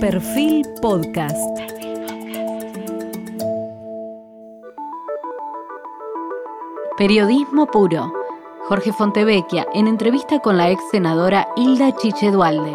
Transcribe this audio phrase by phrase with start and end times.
[0.00, 1.36] Perfil Podcast.
[6.96, 8.12] Periodismo puro.
[8.68, 12.74] Jorge Fontevecchia en entrevista con la ex senadora Hilda Chiche Dualde.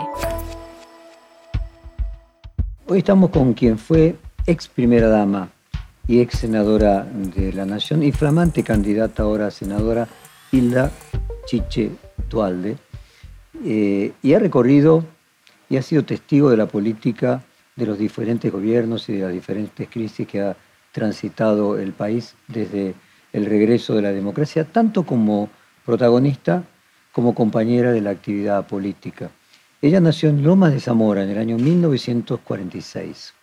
[2.88, 5.48] Hoy estamos con quien fue ex primera dama
[6.06, 10.10] y ex senadora de la Nación y flamante candidata ahora a senadora
[10.52, 10.92] Hilda
[11.46, 11.92] Chiche
[12.30, 12.76] Dualde.
[13.64, 15.06] Eh, y ha recorrido
[15.70, 17.44] y ha sido testigo de la política
[17.76, 20.56] de los diferentes gobiernos y de las diferentes crisis que ha
[20.92, 22.94] transitado el país desde
[23.32, 25.50] el regreso de la democracia, tanto como
[25.86, 26.64] protagonista
[27.12, 29.32] como compañera de la actividad política.
[29.82, 33.34] Ella nació en Lomas de Zamora en el año 1946.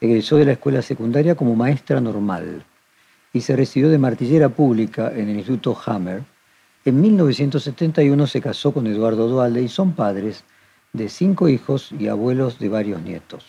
[0.00, 2.64] Egresó de la escuela secundaria como maestra normal
[3.32, 6.22] y se recibió de martillera pública en el Instituto Hammer.
[6.84, 10.44] En 1971 se casó con Eduardo Dualde y son padres
[10.92, 13.44] de cinco hijos y abuelos de varios nietos.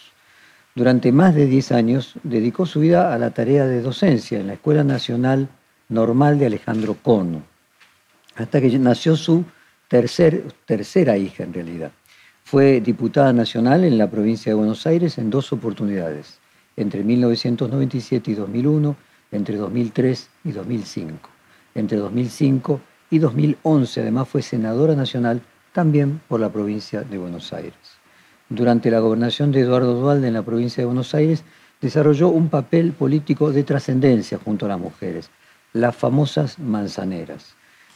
[0.76, 4.54] Durante más de diez años dedicó su vida a la tarea de docencia en la
[4.54, 5.50] Escuela Nacional
[5.90, 7.44] Normal de Alejandro Cono,
[8.36, 9.44] hasta que nació su
[9.90, 11.92] tercer, tercera hija en realidad.
[12.44, 16.40] Fue diputada nacional en la provincia de Buenos Aires en dos oportunidades,
[16.78, 18.96] entre 1997 y 2001,
[19.32, 21.30] entre 2003 y 2005.
[21.76, 25.42] Entre 2005 y 2011 además fue senadora nacional
[25.74, 27.74] también por la provincia de Buenos Aires.
[28.50, 31.44] Durante la gobernación de Eduardo Dualde en la provincia de Buenos Aires,
[31.80, 35.30] desarrolló un papel político de trascendencia junto a las mujeres,
[35.74, 37.56] las famosas manzaneras.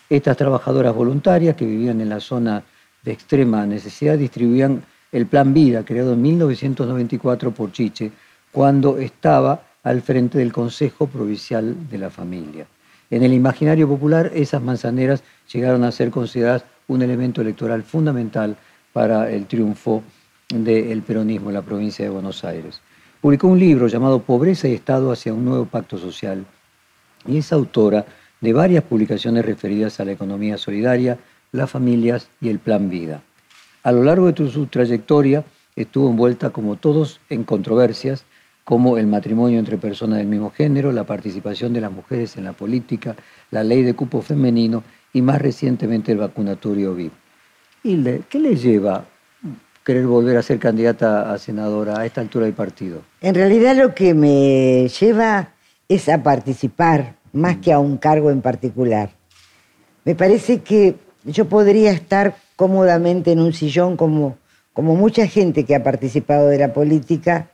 [0.10, 2.64] Estas trabajadoras voluntarias que vivían en la zona
[3.04, 8.12] de extrema necesidad distribuían el Plan Vida, creado en 1994 por Chiche,
[8.52, 12.66] cuando estaba al frente del Consejo Provincial de la Familia.
[13.10, 18.56] En el imaginario popular, esas manzaneras llegaron a ser consideradas un elemento electoral fundamental
[18.94, 20.04] para el triunfo
[20.50, 22.82] del peronismo en la provincia de Buenos Aires.
[23.22, 26.46] Publicó un libro llamado Pobreza y Estado hacia un nuevo pacto social
[27.28, 28.06] y es autora
[28.40, 31.18] de varias publicaciones referidas a la economía solidaria,
[31.52, 33.24] las familias y el plan vida.
[33.84, 35.44] A lo largo de su trayectoria
[35.76, 38.26] estuvo envuelta, como todos, en controversias
[38.66, 42.54] como el matrimonio entre personas del mismo género, la participación de las mujeres en la
[42.54, 43.16] política,
[43.52, 44.84] la ley de cupo femenino
[45.16, 47.14] y más recientemente el vacunatorio VIP.
[47.84, 49.06] Hilde, ¿qué le lleva
[49.86, 53.02] querer volver a ser candidata a senadora a esta altura del partido?
[53.22, 55.54] En realidad lo que me lleva
[55.88, 59.12] es a participar más que a un cargo en particular.
[60.04, 64.38] Me parece que yo podría estar cómodamente en un sillón como,
[64.74, 67.52] como mucha gente que ha participado de la política,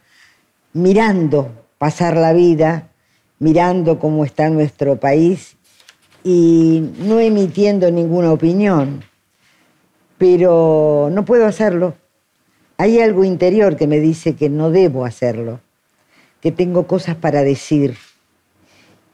[0.74, 2.90] mirando pasar la vida,
[3.38, 5.58] mirando cómo está nuestro país
[6.24, 9.04] y no emitiendo ninguna opinión,
[10.18, 11.96] pero no puedo hacerlo.
[12.78, 15.60] Hay algo interior que me dice que no debo hacerlo,
[16.42, 17.96] que tengo cosas para decir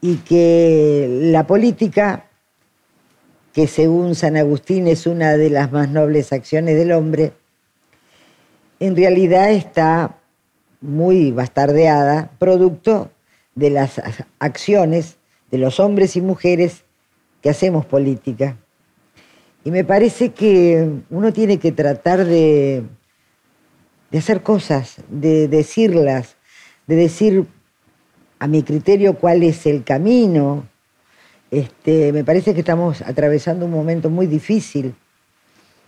[0.00, 2.26] y que la política,
[3.52, 7.32] que según San Agustín es una de las más nobles acciones del hombre,
[8.80, 10.18] en realidad está
[10.80, 13.10] muy bastardeada, producto
[13.54, 14.00] de las
[14.38, 15.16] acciones
[15.50, 16.84] de los hombres y mujeres
[17.42, 18.56] que hacemos política.
[19.64, 22.82] Y me parece que uno tiene que tratar de,
[24.10, 26.36] de hacer cosas, de decirlas,
[26.86, 27.46] de decir
[28.38, 30.66] a mi criterio cuál es el camino.
[31.50, 34.94] Este, me parece que estamos atravesando un momento muy difícil,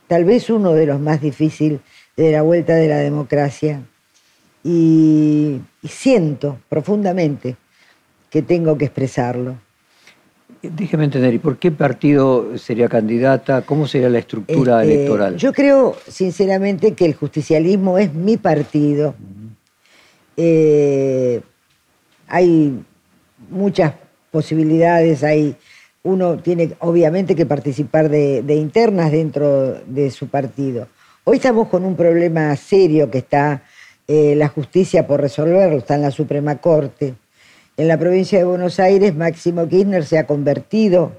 [0.09, 1.81] tal vez uno de los más difíciles
[2.16, 3.83] de la vuelta de la democracia.
[4.62, 5.59] y
[5.89, 7.56] siento profundamente
[8.28, 9.56] que tengo que expresarlo.
[10.62, 13.62] Déjeme entender, ¿y por qué partido sería candidata?
[13.62, 15.37] ¿Cómo sería la estructura Este, electoral?
[15.37, 19.15] Yo creo, sinceramente, que el justicialismo es mi partido.
[20.37, 21.41] Eh,
[22.28, 22.78] hay
[23.48, 23.94] muchas
[24.31, 25.56] posibilidades, hay,
[26.03, 30.88] uno tiene obviamente que participar de, de internas dentro de su partido.
[31.25, 33.62] Hoy estamos con un problema serio que está
[34.06, 37.15] eh, la justicia por resolverlo, está en la Suprema Corte.
[37.80, 41.12] En la provincia de Buenos Aires, Máximo Kirchner se ha convertido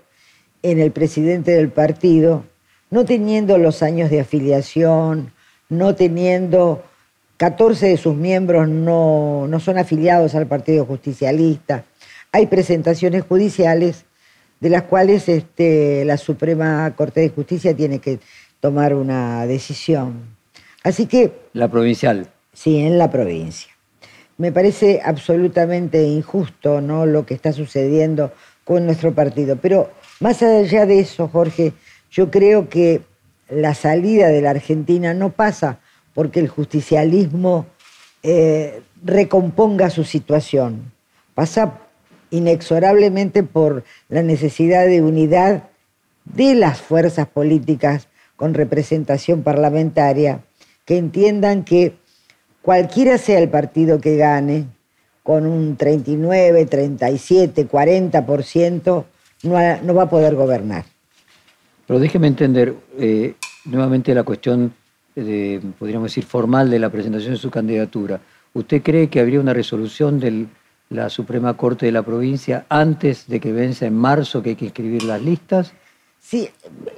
[0.62, 2.44] en el presidente del partido,
[2.92, 5.34] no teniendo los años de afiliación,
[5.70, 6.84] no teniendo
[7.38, 11.84] 14 de sus miembros no, no son afiliados al Partido Justicialista.
[12.32, 14.06] Hay presentaciones judiciales
[14.60, 18.20] de las cuales este, la Suprema Corte de Justicia tiene que
[18.60, 20.38] tomar una decisión.
[20.84, 21.34] Así que...
[21.54, 22.28] La provincial.
[22.54, 23.71] Sí, en la provincia.
[24.42, 27.06] Me parece absolutamente injusto ¿no?
[27.06, 28.32] lo que está sucediendo
[28.64, 29.58] con nuestro partido.
[29.58, 31.74] Pero más allá de eso, Jorge,
[32.10, 33.02] yo creo que
[33.50, 35.78] la salida de la Argentina no pasa
[36.16, 37.68] porque el justicialismo
[38.24, 40.92] eh, recomponga su situación.
[41.36, 41.78] Pasa
[42.32, 45.66] inexorablemente por la necesidad de unidad
[46.26, 50.40] de las fuerzas políticas con representación parlamentaria,
[50.86, 52.01] que entiendan que
[52.62, 54.68] cualquiera sea el partido que gane,
[55.24, 59.06] con un 39, 37, 40%,
[59.44, 60.86] no, no va a poder gobernar.
[61.88, 63.36] Pero déjeme entender eh,
[63.66, 64.74] nuevamente la cuestión,
[65.16, 68.20] de, podríamos decir, formal de la presentación de su candidatura.
[68.54, 70.48] ¿Usted cree que habría una resolución de
[70.90, 74.68] la Suprema Corte de la provincia antes de que vence en marzo que hay que
[74.68, 75.74] escribir las listas?
[76.20, 76.50] Sí,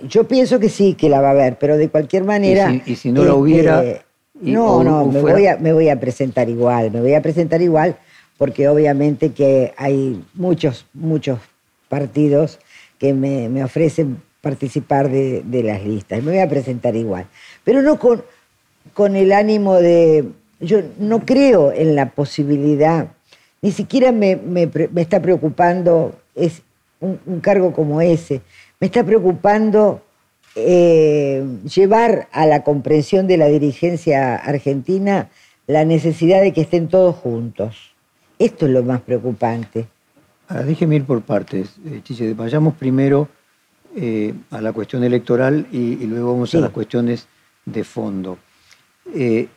[0.03, 2.73] yo pienso que sí, que la va a haber, pero de cualquier manera...
[2.85, 3.83] Y si, no la hubiera...
[3.83, 4.12] Este,
[4.51, 7.97] no, no, me, voy a, me voy a presentar igual, me voy a presentar igual
[8.37, 11.39] porque obviamente que hay muchos, muchos
[11.89, 12.59] partidos
[12.97, 16.23] que me, ofrecen participar de, las listas.
[16.23, 17.27] Me voy a presentar igual.
[17.63, 18.23] Pero no con,
[18.93, 20.29] con el ánimo de...
[20.59, 23.07] Yo no creo en la posibilidad,
[23.61, 24.39] ni siquiera me,
[24.95, 26.61] está preocupando es
[26.99, 28.41] un, cargo como ese,
[28.79, 30.01] me está preocupando
[30.55, 35.29] eh, llevar a la comprensión de la dirigencia argentina
[35.67, 37.93] la necesidad de que estén todos juntos.
[38.39, 39.87] Esto es lo más preocupante.
[40.47, 42.33] Ahora, déjeme ir por partes, eh, Chiche.
[42.33, 43.29] Vayamos primero
[43.95, 47.27] eh, a la cuestión electoral y, luego vamos a las cuestiones
[47.65, 48.37] de fondo.
[49.13, 49.47] Eh,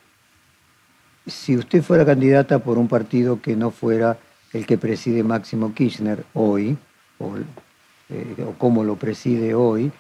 [1.26, 4.19] si usted fuera candidata por un partido que no fuera
[4.52, 6.78] el que preside Máximo Kirchner hoy,
[7.19, 7.34] o,
[8.46, 9.90] o como lo preside hoy,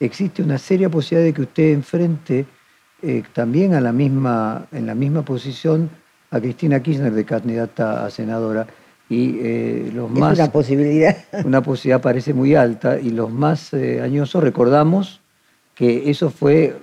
[0.00, 2.46] existe una seria posibilidad de que usted enfrente
[3.32, 5.88] también a la misma, en la misma posición
[6.30, 8.66] a Cristina Kirchner de candidata a senadora.
[9.08, 11.16] Y eh, los es más una posibilidad.
[11.44, 12.98] una posibilidad parece muy alta.
[12.98, 15.20] Y los más eh, añosos recordamos
[15.74, 16.74] que eso fue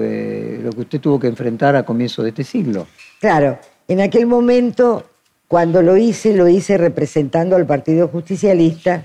[0.00, 2.86] eh, lo que usted tuvo que enfrentar a comienzo de este siglo.
[3.20, 3.58] Claro
[3.90, 5.04] en aquel momento
[5.48, 9.04] cuando lo hice lo hice representando al Partido Justicialista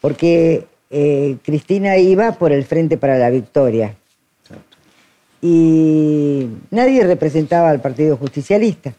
[0.00, 3.96] porque Cristina iba por el Frente para la Victoria
[5.42, 8.94] y nadie representaba al Partido Justicialista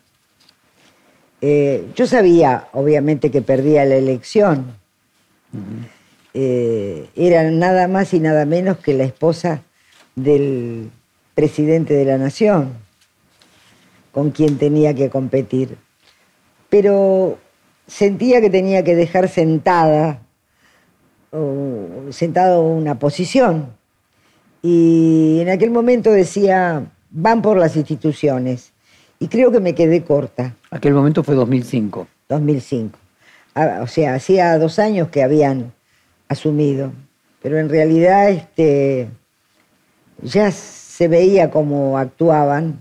[1.47, 4.65] eh, yo sabía, obviamente, que perdía la elección.
[6.33, 9.61] Eh, era nada más y nada menos que la esposa
[10.15, 10.89] del
[11.35, 12.73] presidente de la nación,
[14.11, 15.77] con quien tenía que competir.
[16.69, 17.37] Pero
[17.85, 20.21] sentía que tenía que dejar sentada,
[22.11, 23.69] sentado una posición.
[24.61, 28.71] Y en aquel momento decía, van por las instituciones.
[29.19, 30.55] Y creo que me quedé corta.
[30.71, 32.07] Aquel momento fue 2005.
[32.29, 32.97] 2005.
[33.53, 35.71] Ah, o sea, hacía dos años que habían
[36.27, 36.91] asumido,
[37.41, 39.07] pero en realidad este,
[40.21, 42.79] ya se veía cómo actuaban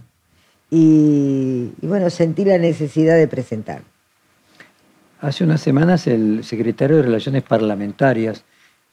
[0.71, 3.83] y, y bueno, sentí la necesidad de presentar.
[5.25, 8.45] Hace unas semanas el secretario de Relaciones Parlamentarias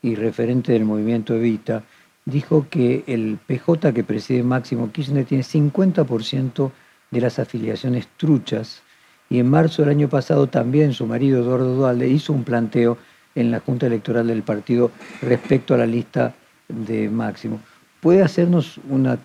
[0.02, 1.84] y referente del movimiento Evita
[2.24, 6.72] dijo que el PJ que preside Máximo Kirchner tiene 50%
[7.12, 8.82] de las afiliaciones truchas
[9.30, 12.98] y en marzo del año pasado también su marido Eduardo Dualde hizo un planteo
[13.36, 14.90] en la Junta Electoral del partido
[15.22, 16.34] respecto a la lista
[16.70, 17.60] de Máximo.
[18.00, 19.20] ¿Puede hacernos una,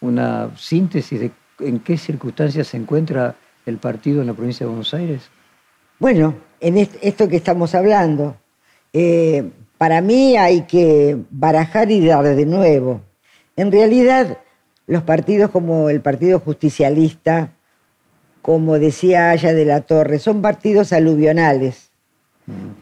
[0.00, 3.34] una síntesis de en qué circunstancias se encuentra
[3.66, 5.30] el partido en la provincia de Buenos Aires?
[6.00, 8.36] Bueno, en esto que estamos hablando,
[8.92, 13.00] eh, para mí hay que barajar y dar de nuevo.
[13.56, 14.38] En realidad,
[14.86, 17.52] los partidos como el Partido Justicialista,
[18.42, 21.90] como decía Aya de la Torre, son partidos aluvionales,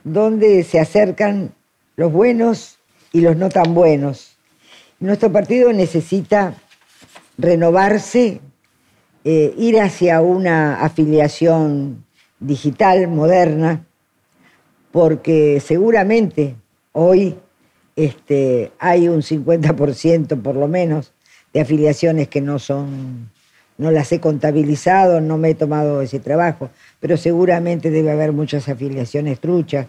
[0.05, 1.55] donde se acercan
[1.97, 2.79] los buenos
[3.13, 4.37] y los no tan buenos.
[5.01, 6.55] Nuestro partido necesita
[7.39, 8.43] renovarse,
[9.25, 12.06] eh, ir hacia una afiliación
[12.47, 13.85] digital, moderna,
[14.93, 16.55] porque seguramente
[16.93, 17.37] hoy
[17.97, 21.13] este, hay un 50% por lo menos
[21.53, 23.31] de afiliaciones que no son,
[23.79, 28.69] no las he contabilizado, no me he tomado ese trabajo, pero seguramente debe haber muchas
[28.69, 29.87] afiliaciones truchas,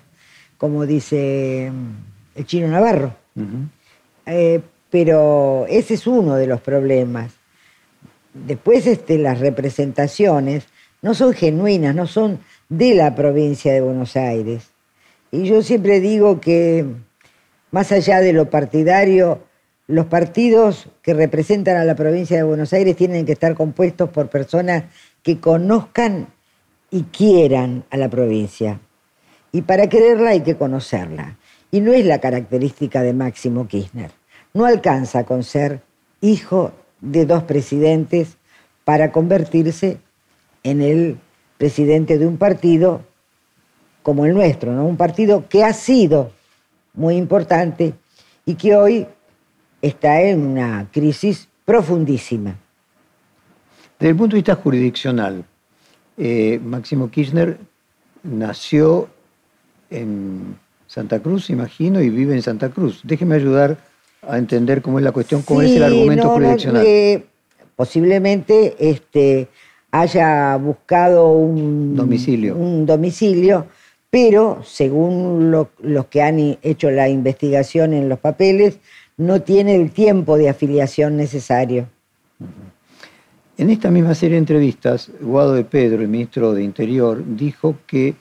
[0.58, 3.14] como dice mm, el chino Navarro.
[4.26, 7.32] Eh, pero ese es uno de los problemas.
[8.34, 10.66] Después este, las representaciones
[11.02, 14.70] no son genuinas, no son de la provincia de Buenos Aires.
[15.32, 16.86] Y yo siempre digo que
[17.72, 19.44] más allá de lo partidario,
[19.88, 24.30] los partidos que representan a la provincia de Buenos Aires tienen que estar compuestos por
[24.30, 24.86] personas
[25.24, 26.28] que conozcan
[26.92, 28.80] y quieran a la provincia.
[29.52, 31.38] Y para quererla hay que conocerla.
[31.72, 34.12] Y no es la característica de Máximo Kirchner.
[34.54, 35.82] No alcanza con ser
[36.22, 36.72] hijo
[37.02, 38.38] de dos presidentes
[38.86, 40.00] para convertirse
[40.64, 41.18] en el
[41.58, 43.02] presidente de un partido
[44.04, 44.86] como el nuestro, ¿no?
[44.86, 46.32] Un partido que ha sido
[46.94, 47.94] muy importante
[48.46, 49.06] y que hoy
[49.82, 52.56] está en una crisis profundísima.
[54.00, 55.44] Desde el punto de vista jurisdiccional,
[56.18, 57.58] eh, Máximo Kirchner
[58.24, 59.10] nació
[59.90, 63.02] en Santa Cruz, imagino, y vive en Santa Cruz.
[63.04, 63.78] Déjeme ayudar
[64.22, 67.24] a entender cómo es la cuestión, cómo es el argumento jurisdiccional.
[67.76, 69.48] posiblemente este,
[69.92, 72.56] haya buscado un domicilio.
[72.56, 73.68] un domicilio,
[74.10, 78.80] pero según los que han hecho la investigación en los papeles,
[79.18, 81.88] no tiene el tiempo de afiliación necesario.
[83.58, 88.14] En esta misma serie de entrevistas, Guado de Pedro, el ministro de Interior, dijo que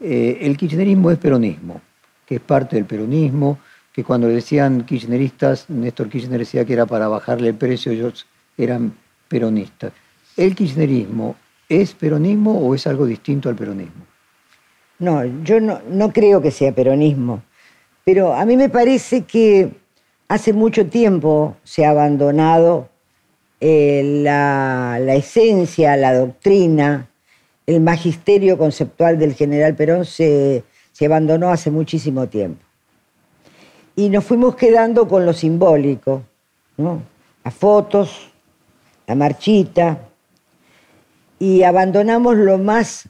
[0.00, 1.80] eh, el kirchnerismo es peronismo,
[2.26, 3.58] que es parte del peronismo,
[3.92, 8.26] que cuando le decían kirchneristas, Néstor Kirchner decía que era para bajarle el precio, ellos
[8.58, 8.92] eran
[9.28, 9.92] peronistas.
[10.36, 11.36] ¿El kirchnerismo
[11.68, 14.04] es peronismo o es algo distinto al peronismo?
[14.98, 17.42] No, yo no, no creo que sea peronismo,
[18.04, 19.72] pero a mí me parece que
[20.28, 22.88] hace mucho tiempo se ha abandonado
[23.60, 27.08] eh, la, esencia, la doctrina,
[27.66, 30.64] el magisterio conceptual del general Perón se,
[31.00, 32.62] abandonó hace muchísimo tiempo.
[33.96, 36.24] Y nos fuimos quedando con lo simbólico,
[36.76, 38.32] las fotos,
[39.06, 40.10] la marchita,
[41.44, 43.06] y abandonamos lo más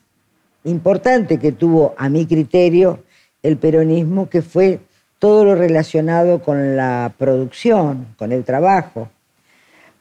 [0.65, 3.05] importante que tuvo, a mi criterio,
[3.45, 4.81] el peronismo, que fue
[5.21, 9.09] todo lo relacionado con la producción, con el trabajo.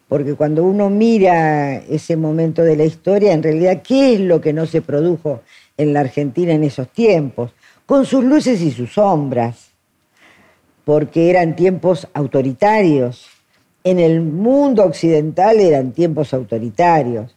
[0.08, 4.52] Porque cuando uno mira ese momento de la historia, en realidad, ¿qué es lo que
[4.52, 5.42] no se produjo
[5.78, 7.52] en la Argentina en esos tiempos?
[7.86, 9.74] Con sus luces y sus sombras,
[10.86, 13.28] porque eran tiempos autoritarios.
[13.84, 17.36] En el mundo occidental eran tiempos autoritarios.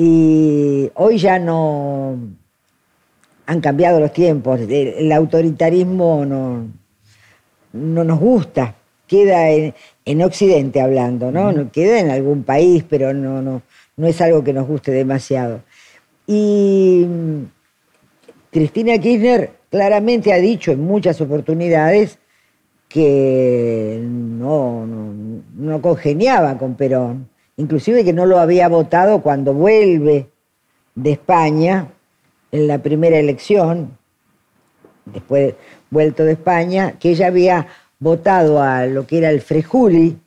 [0.00, 2.16] Y hoy ya no
[3.46, 4.60] han cambiado los tiempos.
[4.60, 6.68] El autoritarismo no,
[7.72, 8.76] no nos gusta,
[9.08, 11.72] queda en, Occidente hablando, ¿no?
[11.72, 13.62] Queda en algún país, pero no, no,
[13.96, 15.62] no es algo que nos guste demasiado.
[16.28, 17.42] Y mm,
[18.52, 22.18] Cristina Kirchner claramente ha dicho en muchas oportunidades
[22.88, 27.28] que no, no, congeniaba con Perón,
[27.58, 30.30] inclusive que no lo había votado cuando vuelve
[30.94, 31.88] de España
[32.50, 33.98] en la primera elección,
[35.04, 35.54] después
[35.90, 37.66] vuelto de España, que ella había
[37.98, 40.18] votado a lo que era el Frejuli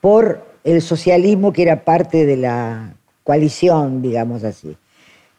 [0.00, 4.76] por el socialismo que era parte de la coalición, digamos así.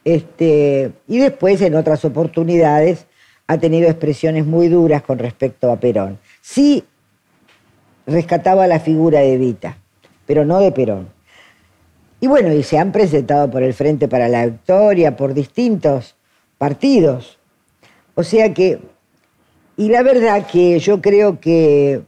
[0.03, 3.05] Este, y después, en otras oportunidades,
[3.45, 6.17] ha tenido expresiones muy duras con respecto a Perón.
[6.41, 6.83] Sí
[8.05, 9.77] rescataba la figura de Evita,
[10.27, 11.09] pero no de Perón.
[12.19, 16.15] Y bueno, y se han presentado por el Frente para la Victoria, por distintos
[16.59, 17.39] partidos.
[18.13, 18.79] O sea que
[19.79, 22.01] y la verdad que yo creo que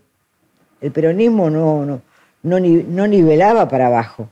[0.81, 2.01] el peronismo no, no,
[2.41, 4.27] no, nivelaba para abajo.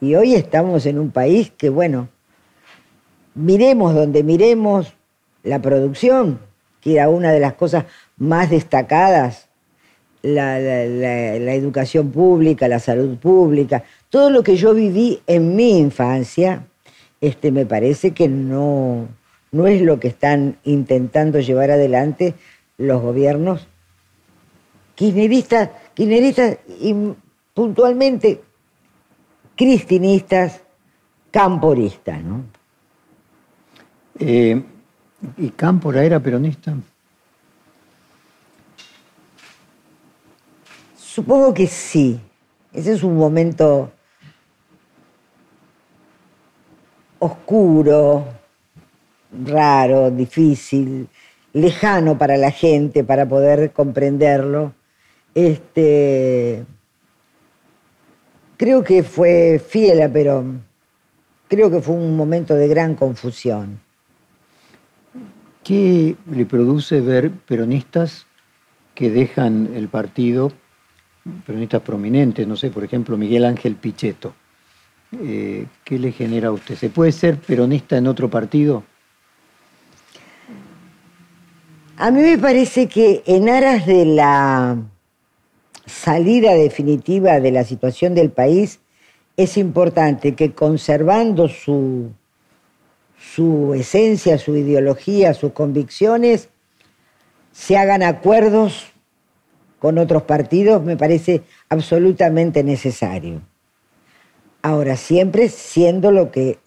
[0.00, 2.08] Y hoy estamos en un país que, bueno,
[3.34, 4.94] miremos donde miremos
[5.42, 6.38] la producción,
[6.80, 9.48] que era una de las cosas más destacadas,
[10.22, 10.82] la,
[11.54, 16.66] educación pública, la salud pública, todo lo que yo viví en mi infancia,
[17.20, 19.08] este, me parece que no,
[19.50, 22.34] no es lo que están intentando llevar adelante
[22.78, 23.66] los gobiernos
[24.94, 26.94] kirchneristas, kirchneristas y
[27.54, 28.40] puntualmente
[29.56, 30.62] cristinistas,
[31.30, 32.44] camporistas, ¿no?
[34.18, 34.62] Eh,
[35.38, 36.74] ¿Y Cámpora era peronista?
[41.14, 42.18] Supongo que sí.
[42.72, 43.92] Ese es un momento
[47.18, 48.24] oscuro,
[49.44, 51.06] raro, difícil,
[51.52, 54.72] lejano para la gente para poder comprenderlo.
[55.34, 56.64] Este,
[58.56, 60.10] creo que fue fiel a.
[61.46, 63.80] Creo que fue un momento de gran confusión.
[65.62, 68.26] ¿Qué le produce ver peronistas
[68.94, 70.52] que dejan el partido,
[71.46, 74.34] peronistas prominentes, no sé, por ejemplo, Miguel Ángel Pichetto?
[75.20, 76.76] Eh, ¿Qué le genera a usted?
[76.76, 78.82] ¿Se puede ser peronista en otro partido?
[81.96, 84.78] A mí me parece que en aras de la
[85.86, 88.80] salida definitiva de la situación del país,
[89.36, 92.10] es importante que conservando su,
[93.18, 96.48] su esencia, su ideología, sus convicciones,
[97.52, 98.91] se hagan acuerdos
[99.82, 103.40] con otros partidos, me parece absolutamente necesario.
[104.62, 106.60] Ahora, siempre siendo lo que,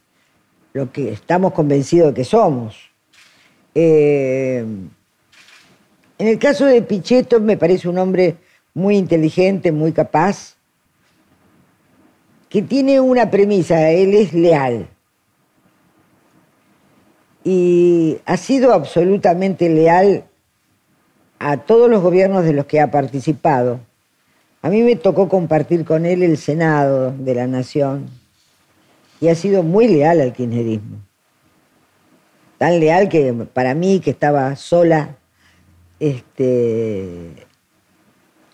[0.74, 2.76] lo que estamos convencidos de que somos.
[3.74, 4.66] Eh,
[6.18, 8.36] en el caso de Pichetto me parece un hombre
[8.74, 10.58] muy inteligente, muy capaz,
[12.50, 14.90] que tiene una premisa, él es leal.
[17.46, 20.26] Y ha sido absolutamente leal
[21.40, 23.80] a todos los gobiernos de los que ha participado.
[24.62, 28.10] A mí me tocó compartir con él el Senado de la Nación
[29.22, 30.98] y ha sido muy leal al kirchnerismo.
[32.58, 35.18] Tan leal que para mí, que estaba sola
[36.00, 37.46] este,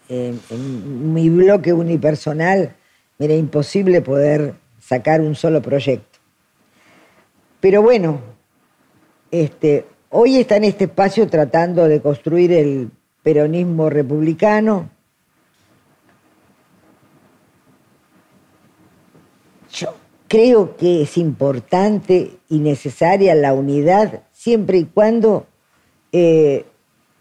[0.10, 2.76] en, mi bloque unipersonal,
[3.20, 6.20] era imposible poder sacar un solo proyecto.
[7.60, 8.20] Pero bueno,
[9.30, 12.92] este, hoy está en este espacio tratando de construir el
[13.24, 14.90] peronismo republicano.
[19.72, 19.96] Yo
[20.28, 25.48] creo que es importante y necesaria la unidad siempre y cuando
[26.12, 26.66] eh,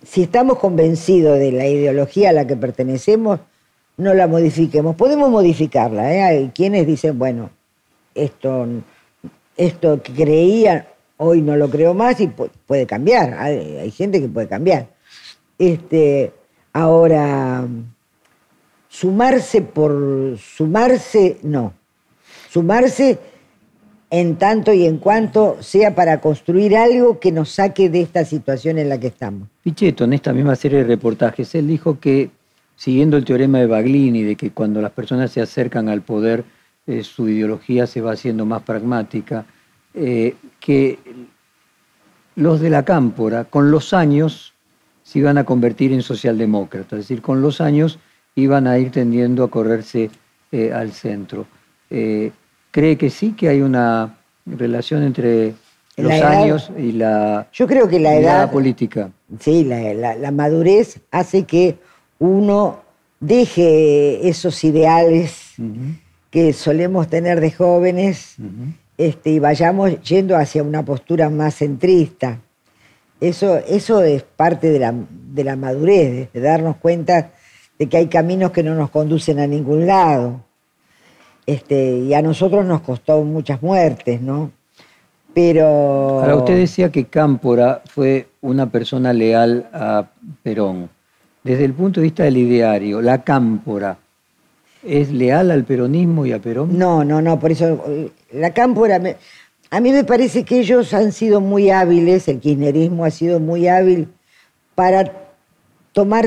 [0.05, 3.41] si estamos convencidos de la ideología a la que pertenecemos,
[3.97, 4.97] no la modifiquemos.
[4.97, 6.15] Podemos modificarla.
[6.15, 6.23] ¿eh?
[6.23, 7.51] Hay quienes dicen, bueno,
[8.15, 8.67] esto,
[9.57, 10.89] esto que creía,
[11.23, 13.35] hoy no lo creo más y puede cambiar.
[13.35, 14.89] Hay, gente que puede cambiar.
[15.59, 16.33] Este,
[16.73, 17.69] ahora,
[18.89, 21.75] sumarse por sumarse, no.
[22.49, 23.19] Sumarse
[24.09, 28.79] en tanto y en cuanto sea para construir algo que nos saque de esta situación
[28.79, 29.47] en la que estamos.
[29.63, 32.31] Pichetto, en esta misma serie de reportajes, él dijo que,
[32.77, 36.45] siguiendo el teorema de Baglini, de que cuando las personas se acercan al poder,
[36.87, 39.45] eh, su ideología se va haciendo más pragmática,
[39.95, 40.99] eh, que
[42.37, 44.55] los de la cámpora, con los años,
[45.03, 47.99] se iban a convertir en socialdemócratas, es decir, con los años
[48.37, 50.11] iban a ir tendiendo a correrse
[50.53, 51.47] eh, al centro.
[51.89, 54.17] Cree que sí, que hay una
[54.47, 55.55] relación entre
[55.97, 59.11] los años y la, yo creo que la edad política.
[59.39, 61.79] Sí, la, madurez hace que
[62.19, 62.81] uno
[63.19, 65.55] deje esos ideales
[66.31, 68.37] que solemos tener de jóvenes
[69.01, 72.39] este, y vayamos yendo hacia una postura más centrista.
[73.19, 77.31] Eso, eso es parte de la, de la madurez, de darnos cuenta
[77.79, 80.45] de que hay caminos que no nos conducen a ningún lado.
[81.47, 84.51] Este, y a nosotros nos costó muchas muertes, ¿no?
[85.33, 86.21] Pero...
[86.21, 90.11] Ahora, usted decía que Cámpora fue una persona leal a
[90.43, 90.91] Perón.
[91.43, 93.97] Desde el punto de vista del ideario, la Cámpora,
[94.83, 96.79] ¿es leal al peronismo y a Perón?
[96.79, 99.01] No, no, no, por eso la Cámpora,
[99.71, 103.69] a mí me parece que ellos han sido muy hábiles, el kirchnerismo ha sido muy
[103.69, 104.09] hábil
[104.75, 105.13] para
[105.93, 106.27] tomar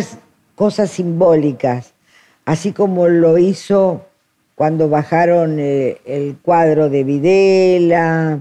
[0.56, 1.94] cosas simbólicas,
[2.46, 4.06] así como lo hizo
[4.56, 8.40] cuando bajaron eh, el cuadro de Videla,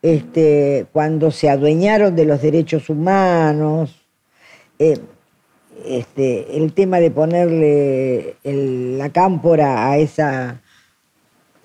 [0.00, 4.06] este, cuando se adueñaron de los derechos humanos,
[4.78, 4.98] eh,
[5.84, 10.60] este, el tema de ponerle la cámpora a esa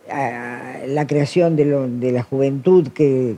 [0.08, 3.36] la creación de, la juventud que,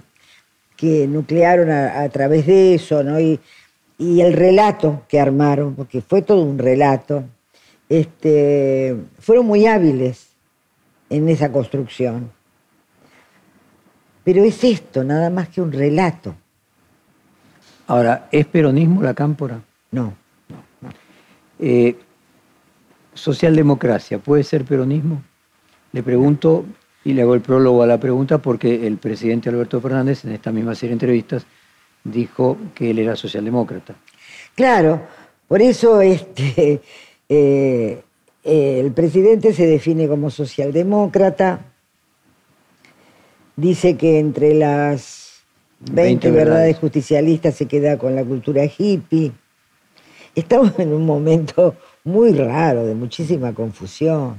[0.76, 3.20] que nuclearon a, través de eso, ¿no?
[3.20, 3.40] Y,
[3.98, 7.24] y el relato que armaron, porque fue todo un relato,
[7.90, 10.30] este, fueron muy hábiles
[11.10, 12.32] en esa construcción.
[14.24, 16.36] Pero es esto, nada más que un relato.
[17.88, 19.62] Ahora, ¿es peronismo la cámpora?
[19.92, 20.14] No.
[21.60, 21.96] Eh,
[23.14, 25.22] socialdemocracia, ¿puede ser peronismo?
[25.92, 26.66] Le pregunto
[27.04, 30.52] y le hago el prólogo a la pregunta porque el presidente Alberto Fernández en esta
[30.52, 31.46] misma serie de entrevistas
[32.04, 33.96] dijo que él era socialdemócrata.
[34.56, 35.02] Claro,
[35.48, 36.82] por eso este,
[37.30, 38.04] eh,
[38.44, 41.60] el presidente se define como socialdemócrata,
[43.56, 45.44] dice que entre las
[45.80, 46.78] 20, verdades.
[46.78, 49.32] justicialistas se queda con la cultura hippie.
[50.40, 51.76] Estamos en un momento
[52.06, 54.38] muy raro, de muchísima confusión.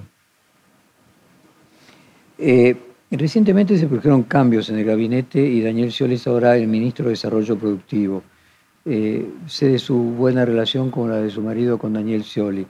[2.39, 2.75] Eh,
[3.11, 7.11] recientemente se produjeron cambios en el gabinete y Daniel Scioli es ahora el ministro de
[7.11, 8.23] Desarrollo Productivo.
[8.87, 12.67] Eh, sé de su buena relación con la de su marido, con Daniel Scioli.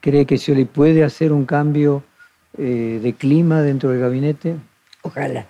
[0.00, 2.02] ¿Cree que Scioli puede hacer un cambio
[2.56, 4.56] eh, de clima dentro del gabinete?
[5.02, 5.46] Ojalá,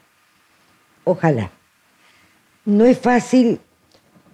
[1.04, 1.52] ojalá.
[2.64, 3.60] No es fácil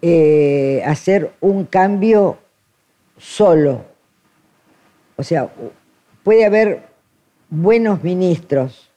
[0.01, 2.39] eh, hacer un cambio
[3.17, 3.85] solo.
[5.17, 5.51] O sea,
[6.23, 6.83] puede haber
[7.49, 8.91] buenos ministros,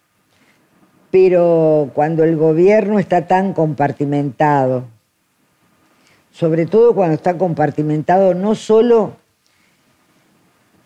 [1.11, 4.85] pero cuando el gobierno está tan compartimentado,
[6.31, 9.13] sobre todo cuando está compartimentado no solo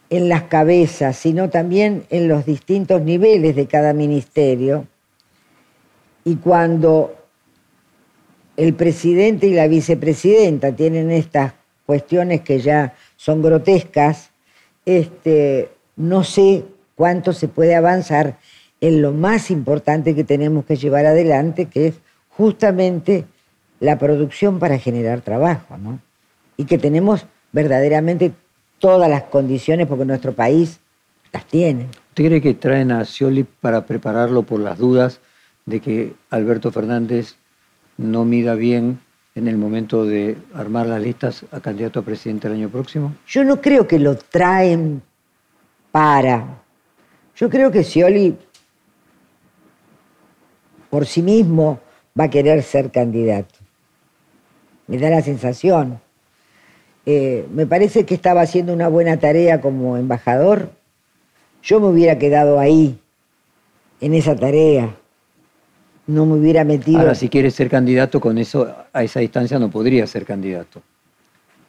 [0.09, 4.85] en las cabezas, sino también en los distintos niveles de cada ministerio.
[6.23, 7.15] Y cuando
[8.55, 11.53] el presidente y la vicepresidenta tienen estas
[11.85, 14.31] cuestiones que ya son grotescas,
[14.85, 18.37] este, no sé cuánto se puede avanzar
[18.81, 21.95] en lo más importante que tenemos que llevar adelante, que es
[22.29, 23.25] justamente
[23.79, 25.99] la producción para generar trabajo, ¿no?
[26.57, 28.33] Y que tenemos verdaderamente
[28.79, 30.79] todas las condiciones porque nuestro país
[31.31, 31.87] las tiene.
[32.09, 35.19] ¿Usted cree que traen a Scioli para prepararlo por las dudas
[35.65, 37.35] de que Alberto Fernández
[37.97, 38.99] no mida bien
[39.35, 43.15] en el momento de armar las listas a candidato a presidente el año próximo?
[43.27, 45.01] Yo no creo que lo traen
[45.91, 46.61] para.
[47.35, 48.37] Yo creo que Scioli
[50.89, 51.79] por sí mismo
[52.19, 53.55] va a querer ser candidato.
[54.87, 55.99] Me da la sensación.
[57.05, 60.69] Eh, me parece que estaba haciendo una buena tarea como embajador.
[61.63, 62.99] Yo me hubiera quedado ahí,
[64.01, 64.95] en esa tarea.
[66.05, 66.99] No me hubiera metido.
[66.99, 70.81] Ahora, si quiere ser candidato, con eso, a esa distancia no podría ser candidato.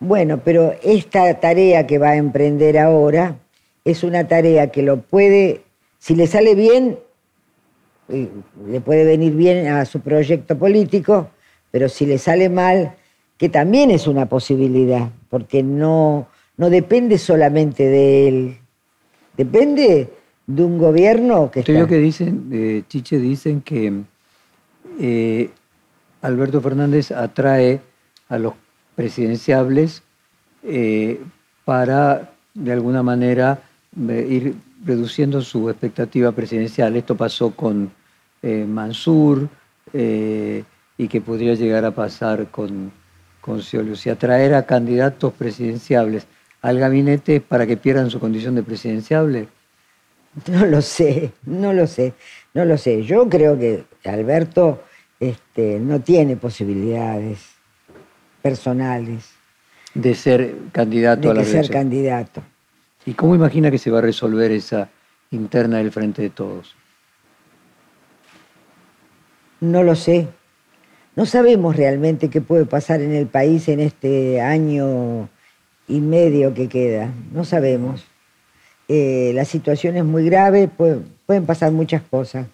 [0.01, 3.37] Bueno, pero esta tarea que va a emprender ahora
[3.85, 5.62] es una tarea que lo puede,
[5.99, 6.99] si le sale bien,
[8.09, 11.31] le puede venir bien a su proyecto político,
[11.70, 12.94] pero si le sale mal,
[13.38, 18.59] que también es una posibilidad, porque no, no depende solamente de él,
[19.37, 20.11] depende
[20.47, 21.61] de un gobierno que...
[21.61, 24.03] Usted que dicen, eh, Chiche, dicen que
[24.98, 25.50] eh,
[26.22, 27.80] Alberto Fernández atrae
[28.28, 28.54] a los
[28.94, 30.02] presidenciables
[30.62, 31.20] eh,
[31.64, 33.61] para, de alguna manera,
[33.96, 34.54] ir
[34.85, 36.96] reduciendo su expectativa presidencial.
[36.96, 37.90] Esto pasó con
[38.42, 39.48] eh, Mansur
[39.92, 40.64] eh,
[40.98, 42.92] y que podría llegar a pasar con,
[43.40, 43.94] con Scioli.
[44.11, 46.26] Atraer a candidatos presidenciables
[46.62, 49.48] al gabinete para que pierdan su condición de presidenciable.
[50.50, 52.12] No lo sé, no lo sé,
[52.54, 53.04] no lo sé.
[53.04, 54.82] Yo creo que Alberto
[55.20, 57.38] este, no tiene posibilidades
[58.42, 59.30] personales.
[59.94, 62.42] De ser candidato a la de ser candidato.
[63.06, 64.90] ¿Y cómo imagina que se va a resolver esa
[65.30, 66.74] interna del Frente de Todos?
[69.60, 70.28] No lo sé.
[71.16, 75.28] No sabemos realmente qué puede pasar en el país en este año
[75.86, 77.10] y medio que queda.
[77.32, 78.04] No sabemos.
[78.88, 82.46] Eh, la situación es muy grave, pueden pasar muchas cosas.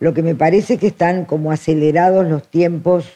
[0.00, 3.06] Lo que me parece que están como acelerados los tiempos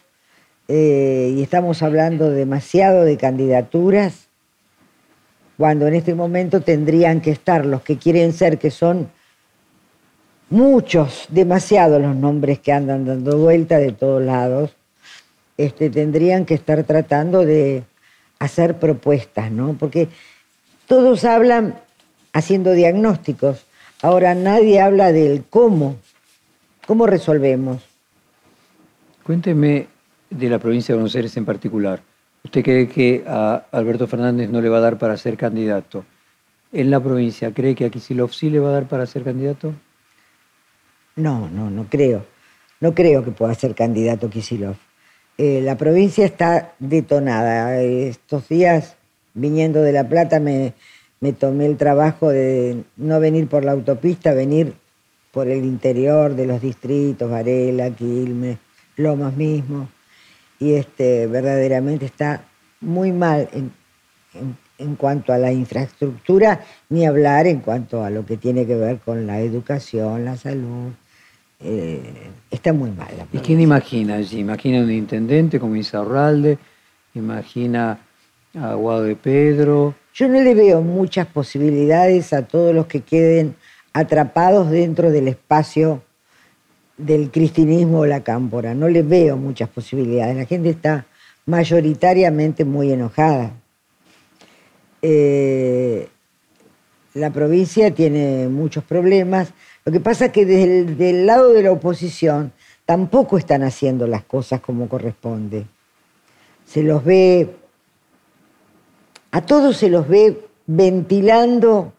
[0.68, 4.28] eh, y estamos hablando demasiado de candidaturas
[5.56, 9.10] cuando en este momento tendrían que estar los que quieren ser, que son
[10.50, 14.76] muchos, demasiados los nombres que andan dando vuelta de todos lados,
[15.56, 17.84] este, tendrían que estar tratando de
[18.38, 19.76] hacer propuestas, ¿no?
[19.78, 20.08] Porque
[20.86, 21.76] todos hablan
[22.32, 23.64] haciendo diagnósticos,
[24.02, 25.96] ahora nadie habla del cómo,
[26.86, 27.82] cómo resolvemos.
[29.22, 29.86] Cuénteme
[30.30, 32.02] de la provincia de Buenos Aires en particular.
[32.44, 36.04] ¿Usted cree que a Alberto Fernández no le va a dar para ser candidato?
[36.72, 39.72] ¿En la provincia cree que a Kisilov sí le va a dar para ser candidato?
[41.16, 42.26] No, no, no creo.
[42.80, 44.74] No creo que pueda ser candidato Kisilov.
[45.38, 47.80] Eh, la provincia está detonada.
[47.80, 48.96] Estos días,
[49.32, 50.74] viniendo de La Plata, me,
[51.20, 54.74] me tomé el trabajo de no venir por la autopista, venir
[55.34, 58.56] por el interior de los distritos, Varela, Quilmes,
[58.96, 59.88] Lomas mismo
[60.60, 62.44] y este, verdaderamente está
[62.80, 63.48] muy mal
[64.78, 68.98] en, cuanto a la infraestructura, ni hablar en cuanto a lo que tiene que ver
[68.98, 70.92] con la educación, la salud.
[71.60, 73.08] Eh, está muy mal.
[73.32, 74.40] ¿Y quién imagina allí?
[74.40, 76.58] ¿Imagina un intendente como Isaurralde?
[77.14, 77.98] ¿Imagina
[78.54, 79.94] a Aguado de Pedro?
[80.12, 83.56] Yo no le veo muchas posibilidades a todos los que queden
[83.94, 86.02] atrapados dentro del espacio
[86.98, 88.74] del cristinismo o la cámpora.
[88.74, 90.36] No le veo muchas posibilidades.
[90.36, 91.06] La gente está
[91.46, 93.52] mayoritariamente muy enojada.
[95.00, 96.08] Eh,
[97.14, 99.52] la provincia tiene muchos problemas.
[99.84, 102.52] Lo que pasa es que desde el lado de la oposición
[102.84, 105.66] tampoco están haciendo las cosas como corresponde.
[106.66, 107.54] Se los ve,
[109.30, 111.92] a todos se los ve ventilando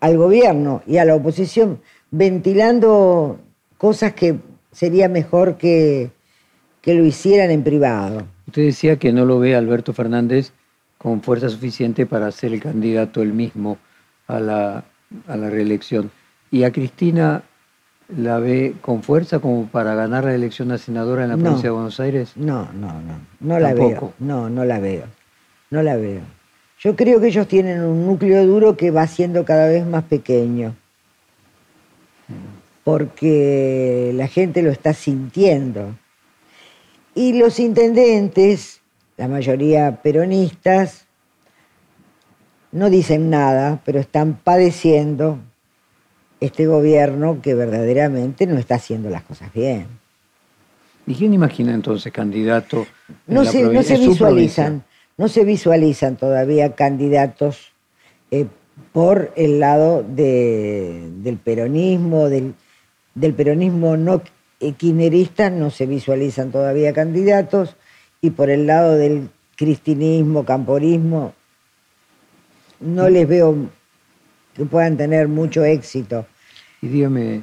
[0.00, 1.80] al gobierno y a la oposición,
[2.10, 3.38] ventilando
[3.78, 4.38] cosas que
[4.72, 6.10] sería mejor que,
[6.80, 8.24] que lo hicieran en privado.
[8.46, 10.52] Usted decía que no lo ve Alberto Fernández
[10.98, 13.78] con fuerza suficiente para ser el candidato él mismo
[14.26, 14.84] a la,
[15.26, 16.10] a la reelección.
[16.50, 17.42] ¿Y a Cristina
[18.08, 21.74] la ve con fuerza como para ganar la elección a senadora en la provincia de
[21.74, 22.32] Buenos Aires?
[22.36, 24.14] No, no, no, no la veo.
[24.18, 25.04] No, no la veo.
[25.70, 26.20] No la veo.
[26.78, 30.74] Yo creo que ellos tienen un núcleo duro que va siendo cada vez más pequeño,
[32.84, 35.96] porque la gente lo está sintiendo.
[37.14, 38.82] Y los intendentes,
[39.16, 41.06] la mayoría peronistas,
[42.72, 45.38] no dicen nada, pero están padeciendo
[46.40, 49.86] este gobierno que verdaderamente no está haciendo las cosas bien.
[51.06, 52.86] ¿Y quién imagina entonces candidato?
[53.26, 54.84] No se, no se visualizan,
[55.16, 57.72] no se visualizan todavía candidatos
[58.30, 58.46] eh,
[58.92, 62.54] por el lado del peronismo, del,
[63.14, 64.22] del peronismo no
[64.58, 67.76] kirchnerista, no se visualizan todavía candidatos,
[68.20, 71.34] y por el lado del cristinismo, camporismo,
[72.80, 73.68] no les veo
[74.54, 76.26] que puedan tener mucho éxito.
[76.82, 77.42] Y dígame,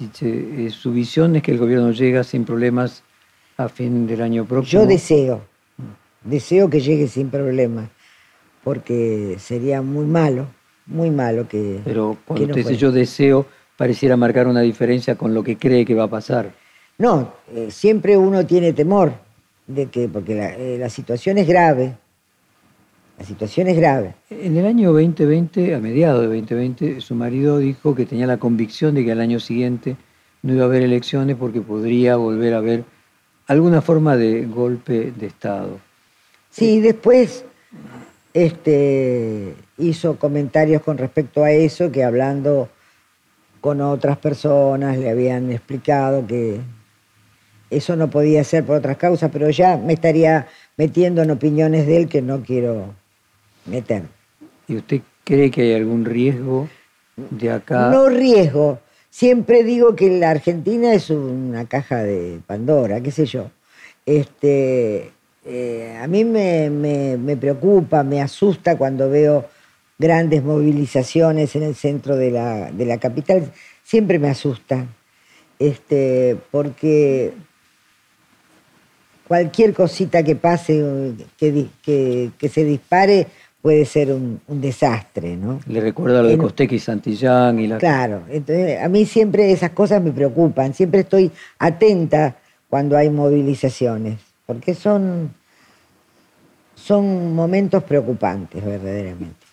[0.00, 3.02] eh, su visión es que el gobierno llega sin problemas
[3.56, 4.82] a fin del año próximo.
[4.82, 5.42] Yo deseo,
[6.26, 7.88] deseo que llegue sin problemas,
[8.62, 10.46] porque sería muy malo,
[10.86, 11.80] muy malo que.
[11.84, 15.94] Pero cuando usted dice yo deseo, pareciera marcar una diferencia con lo que cree que
[15.94, 16.52] va a pasar.
[16.98, 19.12] No, eh, siempre uno tiene temor
[19.66, 21.96] de que, porque la, eh, la situación es grave,
[23.18, 24.14] la situación es grave.
[24.28, 28.94] En el año 2020, a mediados de 2020, su marido dijo que tenía la convicción
[28.94, 29.96] de que al año siguiente
[30.42, 32.84] no iba a haber elecciones porque podría volver a haber
[33.46, 35.80] alguna forma de golpe de Estado.
[36.56, 37.44] Sí, después
[38.32, 42.70] este, hizo comentarios con respecto a eso, que hablando
[43.60, 46.60] con otras personas le habían explicado que
[47.68, 51.98] eso no podía ser por otras causas, pero ya me estaría metiendo en opiniones de
[51.98, 52.94] él que no quiero
[53.66, 54.04] meter.
[54.66, 56.70] ¿Y usted cree que hay algún riesgo
[57.16, 57.90] de acá?
[57.90, 58.78] No riesgo.
[59.10, 63.50] Siempre digo que la Argentina es una caja de Pandora, qué sé yo.
[64.06, 65.12] Este,
[65.46, 69.46] eh, a mí me, me, preocupa, me asusta cuando veo
[69.98, 73.52] grandes movilizaciones en el centro de la, de la capital.
[73.82, 74.86] Siempre me asusta,
[75.58, 77.32] este, porque
[79.28, 83.28] cualquier cosita que pase, que, que, que se dispare,
[83.66, 85.58] puede ser un, desastre, ¿no?
[85.66, 87.78] Le recuerda lo de Costequi y Santillán y la...
[87.78, 92.36] Claro, entonces a mí siempre esas cosas me preocupan, siempre estoy atenta
[92.68, 95.34] cuando hay movilizaciones, porque son,
[96.74, 99.46] son momentos preocupantes verdaderamente.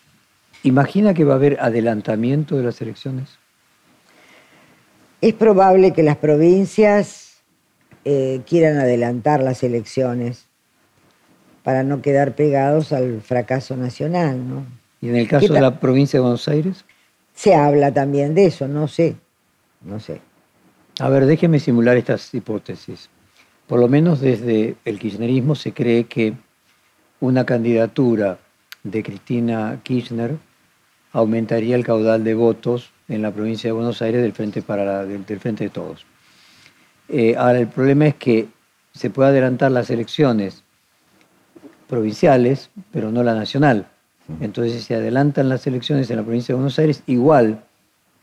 [0.63, 3.37] ¿Imagina que va a haber adelantamiento de las elecciones?
[5.19, 7.41] Es probable que las provincias
[8.05, 10.45] eh, quieran adelantar las elecciones
[11.63, 14.47] para no quedar pegados al fracaso nacional.
[14.47, 14.65] ¿no?
[15.01, 16.85] ¿Y en el caso de la provincia de Buenos Aires?
[17.33, 19.15] Se habla también de eso, no sé,
[19.81, 20.21] no sé.
[20.99, 23.09] A ver, déjeme simular estas hipótesis.
[23.73, 26.35] Por lo menos desde el kirchnerismo se cree que
[27.19, 28.37] una candidatura
[28.83, 30.37] de Cristina Kirchner
[31.11, 35.25] aumentaría el caudal de votos en la provincia de Buenos Aires del Frente, para del,
[35.39, 36.05] frente de Todos.
[37.09, 38.47] Eh, ahora, el problema es que
[38.93, 40.63] se puede adelantar las elecciones
[41.89, 43.87] provinciales, pero no la nacional.
[44.39, 47.63] Entonces, si se adelantan las elecciones en la provincia de Buenos Aires, igual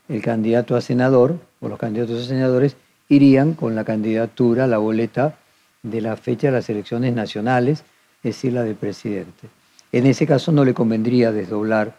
[0.07, 2.77] el candidato a senador o los candidatos a senadores
[3.09, 5.35] irían con la candidatura, la boleta
[5.83, 7.83] de la fecha de las elecciones nacionales,
[8.23, 9.47] es decir, la del presidente.
[9.91, 11.95] En ese caso no le convendría desdoblar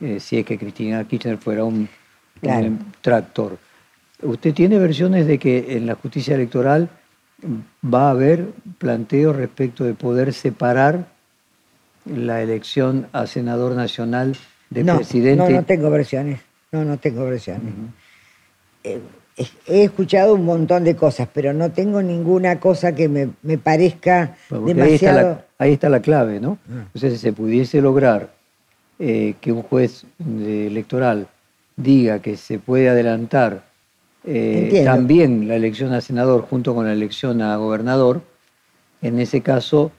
[0.00, 1.88] eh, si es que Cristina Kirchner fuera un,
[2.42, 3.58] un tractor.
[4.22, 6.88] ¿Usted tiene versiones de que en la justicia electoral
[7.82, 8.46] va a haber
[8.78, 11.06] planteos respecto de poder separar
[12.04, 14.36] la elección a senador nacional
[14.70, 15.36] de presidente.
[15.36, 16.40] No, no tengo versiones.
[16.72, 17.72] No, no tengo versiones.
[18.84, 19.00] Eh,
[19.66, 25.42] he escuchado un montón de cosas, pero no tengo ninguna cosa que me, parezca demasiado.
[25.58, 26.58] Ahí está, la, clave, ¿no?
[26.70, 26.86] Ah.
[26.94, 28.30] O sea, si se pudiese lograr
[28.98, 31.28] eh, que un juez electoral
[31.76, 33.64] diga que se puede adelantar
[34.24, 38.22] eh, también la elección a senador junto con la elección a gobernador,
[39.02, 39.92] en ese caso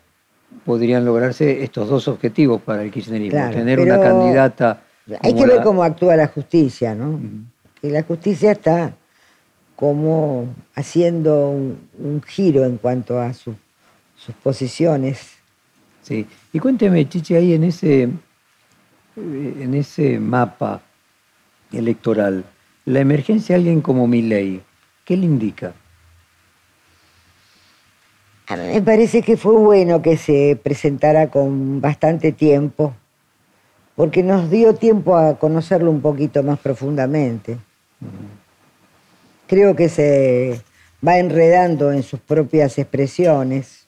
[0.65, 4.81] podrían lograrse estos dos objetivos para el kirchnerismo, tener una candidata...
[5.21, 7.19] Hay que ver cómo actúa la justicia, ¿no?
[7.81, 8.93] Que la justicia está
[9.81, 13.55] como haciendo un, giro en cuanto a sus
[14.43, 15.37] posiciones.
[16.03, 18.09] Sí, y cuénteme, Chichi, ahí en ese,
[19.15, 20.83] en ese mapa
[21.71, 22.43] electoral,
[22.85, 24.61] la emergencia de alguien como Milley,
[25.03, 25.73] ¿qué le indica?
[28.49, 32.93] A mí me parece que fue bueno que se presentara con bastante tiempo,
[33.95, 37.57] porque nos dio tiempo a conocerlo un poquito más profundamente.
[39.51, 40.61] Creo que se
[41.05, 43.85] va enredando en sus propias expresiones.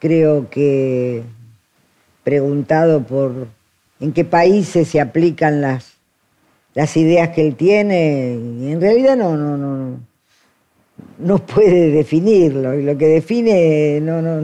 [0.00, 1.22] Creo que
[2.24, 3.46] preguntado por
[4.00, 5.92] en qué países se aplican las,
[6.74, 10.00] las ideas que él tiene, y en realidad no, no, no,
[11.20, 14.40] no puede definirlo, y lo que define no, no,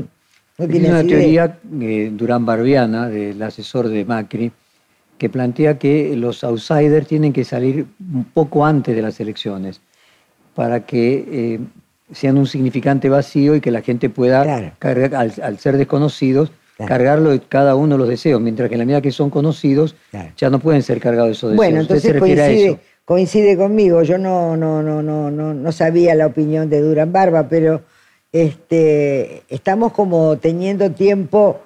[0.59, 1.09] no tiene una idea.
[1.09, 4.53] teoría eh, Durán Barbiana, del asesor de Macri,
[5.19, 9.81] que plantea que los outsiders tienen que salir un poco antes de las elecciones
[10.55, 11.61] para que eh,
[12.13, 14.73] sean un significante vacío y que la gente pueda, Claro.
[14.79, 16.89] cargar, al, al ser desconocidos, Claro.
[16.91, 19.97] cargarlo de cada uno de los deseos, mientras que en la medida que son conocidos,
[20.11, 20.31] Claro.
[20.37, 21.57] ya no pueden ser cargados de esos deseos.
[21.57, 22.79] Bueno, ¿Usted entonces se coincide, eso?
[23.07, 24.03] coincide conmigo.
[24.03, 27.81] Yo no, no, no, no, no, no sabía la opinión de Durán Barba, pero
[28.31, 31.61] este, estamos como teniendo tiempo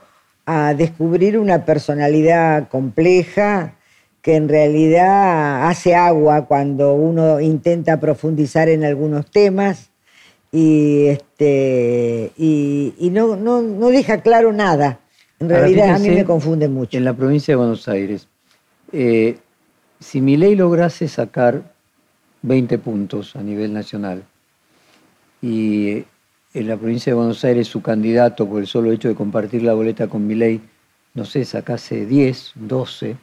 [0.47, 3.75] a descubrir una personalidad compleja
[4.23, 9.91] que en realidad hace agua cuando uno intenta profundizar en algunos temas
[10.53, 15.01] y, este, y, y no, no, no deja claro nada.
[15.39, 16.99] En Ahora, realidad a mí me confunde mucho.
[16.99, 18.29] En la provincia de Buenos Aires,
[18.93, 19.39] eh,
[20.01, 21.63] si Milei lograse sacar
[22.43, 24.25] 20 puntos a nivel nacional
[25.41, 26.05] y
[26.53, 29.75] en la provincia de Buenos Aires su candidato, por el solo hecho de compartir la
[29.75, 30.61] boleta con Milei,
[31.15, 33.17] no sé, sacase 10, 12,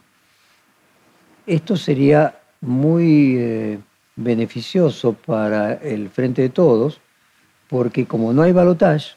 [1.45, 3.79] esto sería muy eh,
[4.15, 6.99] beneficioso para el Frente de Todos,
[7.69, 9.11] porque como no hay balotaje,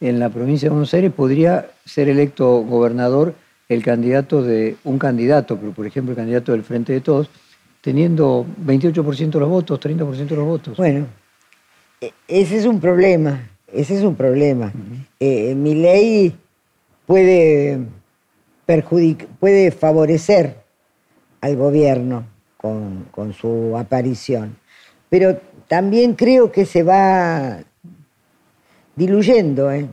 [0.00, 3.34] en la provincia de Buenos Aires podría ser electo gobernador
[3.68, 7.30] el candidato de un candidato, pero por ejemplo el candidato del Frente de Todos,
[7.80, 10.76] teniendo 28% de los votos, 30% de los votos.
[10.76, 11.06] Bueno,
[12.28, 14.72] ese es un problema, ese es un problema.
[15.20, 16.36] Eh, mi ley
[17.06, 17.78] puede,
[18.66, 20.56] perjudic- puede favorecer
[21.40, 22.24] al gobierno
[22.56, 24.56] con, con su aparición,
[25.08, 25.38] pero
[25.68, 27.58] también creo que se va
[28.96, 29.70] diluyendo.
[29.72, 29.86] ¿eh?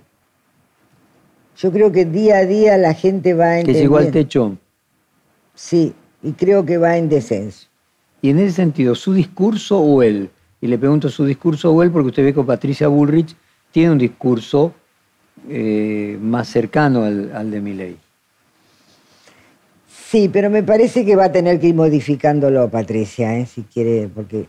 [1.58, 4.58] Yo creo que día a día la gente va que llegó al techo.
[5.54, 5.93] Sí,
[6.24, 7.67] y creo que va en descenso.
[8.21, 10.30] Y en ese sentido, ¿su discurso o él?
[10.62, 13.36] Y le pregunto su discurso o él porque usted ve que Patricia Bullrich
[13.71, 14.74] tiene un discurso
[15.50, 17.97] eh, más cercano al, al de Milei.
[20.12, 23.45] Sí, pero me parece que va a tener que ir modificándolo, Patricia, ¿eh?
[23.45, 24.47] si quiere, porque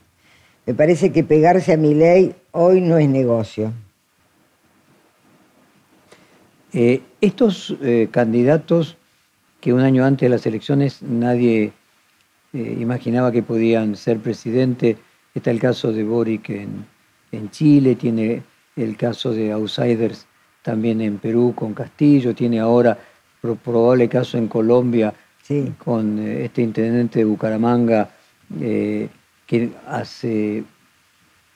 [0.67, 3.73] me parece que pegarse a mi ley hoy no es negocio.
[6.73, 8.97] Eh, estos eh, candidatos
[9.61, 11.73] que un año antes de las elecciones nadie
[12.53, 14.99] imaginaba que podían ser presidente,
[15.35, 16.85] está el caso de Boric en,
[17.33, 18.43] en Chile, tiene
[18.77, 20.27] el caso de Outsiders
[20.63, 22.97] también en Perú con Castillo, tiene ahora
[23.41, 25.73] pro- probable caso en Colombia Sí.
[25.85, 28.11] con eh, este intendente de Bucaramanga
[28.61, 29.09] eh,
[29.47, 30.63] que hace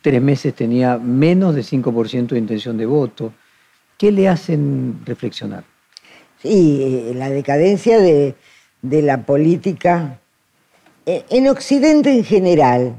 [0.03, 3.33] tres meses tenía menos de 5% de intención de voto.
[3.97, 5.65] ¿Qué le hacen reflexionar?
[6.43, 8.35] Sí, eh, la decadencia de,
[8.83, 10.19] de la política
[11.07, 12.97] en Occidente en general,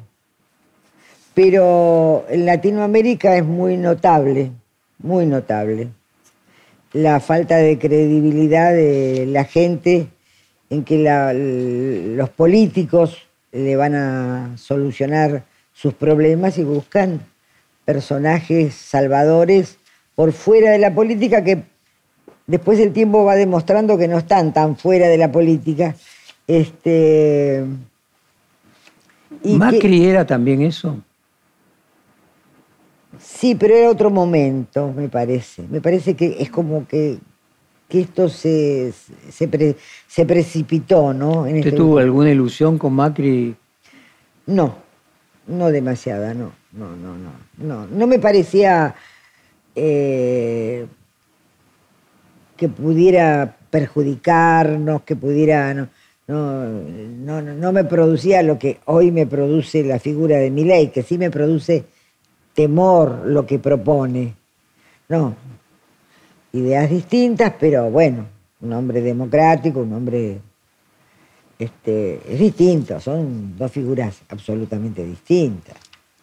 [1.38, 4.54] pero en Latinoamérica es muy notable,
[4.98, 5.90] muy notable.
[6.94, 10.08] La falta de credibilidad de la gente
[10.72, 13.20] en que los políticos
[13.52, 17.22] le van a solucionar sus problemas y buscan
[17.86, 19.78] personajes salvadores
[20.16, 21.62] por fuera de la política que
[22.48, 25.94] después el tiempo va demostrando que no están tan fuera de la política.
[26.48, 27.64] Este,
[29.44, 31.04] y ¿Macri era también eso?
[33.20, 35.64] Sí, pero era otro momento, me parece.
[35.70, 37.18] Me parece que es como que,
[37.90, 38.94] que esto se,
[39.30, 39.76] se, pre-
[40.08, 41.46] se precipitó, ¿no?
[41.48, 43.56] En ¿Usted este- tuvo alguna ilusión con Macri?
[44.46, 44.76] No,
[45.48, 47.88] no demasiada, no, no, no, no, no.
[47.88, 48.96] No me parecía
[49.76, 50.86] eh,
[52.56, 55.88] que pudiera perjudicarnos, que pudiera, no,
[56.28, 60.92] no, no, no- no me producía lo que hoy me produce la figura de Milei,
[60.92, 61.86] que sí me produce
[62.58, 64.34] temor lo que propone.
[65.10, 65.36] No,
[66.54, 68.26] ideas distintas, pero bueno,
[68.62, 70.42] un hombre democrático, un hombre
[71.60, 75.78] este, es distinto, son dos figuras absolutamente distintas.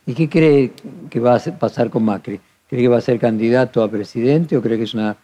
[0.07, 0.73] ¿Y qué cree
[1.09, 2.41] que va a pasar con Macri?
[2.69, 5.17] ¿Cree que va a ser candidato a presidente o cree que es una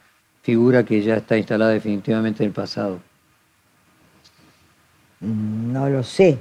[0.43, 3.01] figura que ya está instalada definitivamente en el pasado?
[5.18, 6.39] Mm, No lo sé,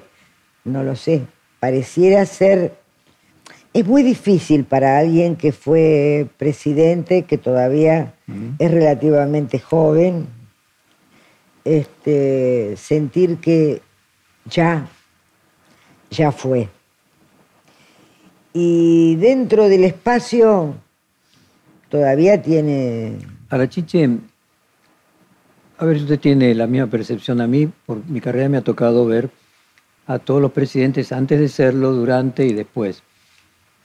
[0.64, 1.24] no lo sé.
[1.60, 2.79] Pareciera ser...
[3.72, 8.16] Es muy difícil para alguien que fue presidente, que todavía
[8.58, 10.28] es relativamente joven,
[11.64, 13.82] este, sentir que
[14.46, 14.90] ya,
[16.10, 16.68] ya fue.
[18.54, 20.76] Y dentro del espacio
[21.90, 23.20] todavía tiene...
[23.50, 24.10] Ahora, Chiche,
[25.78, 28.62] A ver si usted tiene la misma percepción a mí, por mi carrera me ha
[28.62, 29.30] tocado ver
[30.08, 33.04] a todos los presidentes antes de serlo, durante y después.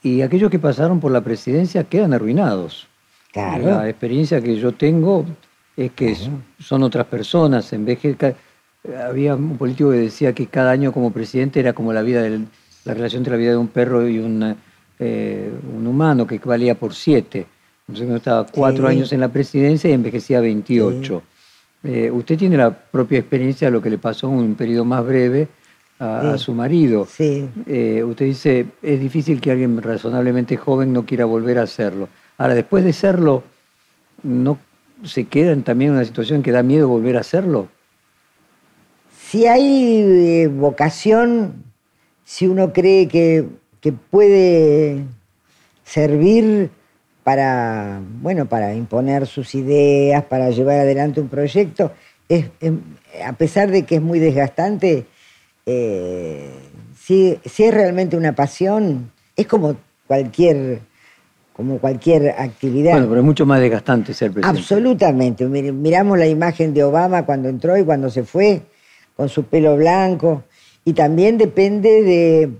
[0.04, 2.86] Y aquellos que pasaron por la presidencia quedan arruinados.
[3.32, 3.64] Claro.
[3.64, 5.24] La experiencia que yo tengo
[5.78, 6.14] es que
[6.60, 7.72] son otras personas.
[7.72, 8.36] En vez que
[9.02, 12.46] había un político que decía que cada año como presidente era como la vida del,
[12.84, 14.54] la relación entre la vida de un perro y un,
[14.98, 17.46] eh, un humano que valía por siete.
[17.88, 21.22] Entonces uno estaba cuatro años en la presidencia y envejecía 28.
[21.84, 25.02] Eh, usted tiene la propia experiencia de lo que le pasó en un periodo más
[25.04, 25.48] breve
[26.04, 27.06] a, su marido.
[27.10, 27.48] Sí.
[27.66, 32.08] Eh, usted dice, es difícil que alguien razonablemente joven no quiera volver a hacerlo.
[32.38, 33.42] Ahora, después de serlo,
[34.22, 34.58] ¿no
[35.04, 37.68] se queda también en una situación que da miedo volver a hacerlo?
[39.18, 41.64] Si hay vocación,
[42.24, 43.46] si uno cree que,
[43.80, 45.04] que puede
[45.84, 46.70] servir
[47.24, 51.92] para, bueno, para imponer sus ideas, para llevar adelante un proyecto,
[52.28, 52.46] es,
[53.24, 55.06] a pesar de que es muy desgastante,
[55.66, 56.50] eh,
[56.98, 60.80] si, si, es realmente una pasión, es como cualquier,
[61.52, 62.92] como cualquier actividad.
[62.92, 64.58] Bueno, pero es mucho más desgastante ser presidente.
[64.58, 65.46] Absolutamente.
[65.46, 68.62] Miramos la imagen de Obama cuando entró y cuando se fue,
[69.16, 70.44] con su pelo blanco.
[70.84, 72.50] Y también depende de...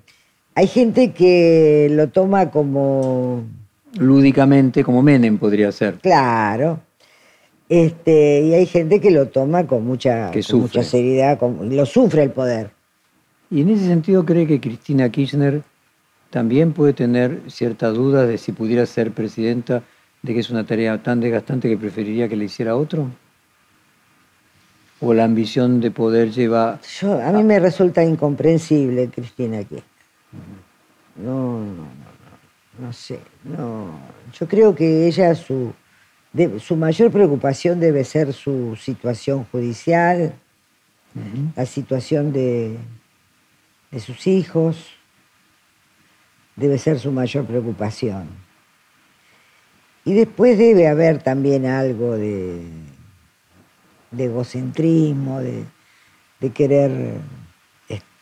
[0.54, 3.42] Hay gente que lo toma como
[3.98, 5.94] lúdicamente, como Menem podría ser.
[5.94, 6.80] Claro.
[7.68, 12.70] Este, y hay gente que lo toma con mucha, mucha seriedad, lo sufre el poder.
[13.54, 15.62] Y en ese sentido, ¿cree que Cristina Kirchner
[16.30, 19.84] también puede tener cierta duda de si pudiera ser presidenta,
[20.22, 23.08] de que es una tarea tan desgastante que preferiría que le hiciera otro?
[24.98, 26.80] ¿O la ambición de poder lleva...
[26.98, 29.76] Yo, a mí me resulta incomprensible Cristina aquí.
[31.14, 32.04] No, no, no
[32.80, 34.00] no sé, no.
[34.36, 35.72] Yo creo que ella, su,
[36.58, 40.34] su mayor preocupación debe ser su situación judicial,
[41.54, 42.76] la situación de,
[43.94, 44.90] de sus hijos,
[46.56, 48.26] debe ser su mayor preocupación.
[50.04, 52.60] Y después debe haber también algo de,
[54.10, 55.64] de egocentrismo, de,
[56.40, 57.20] de querer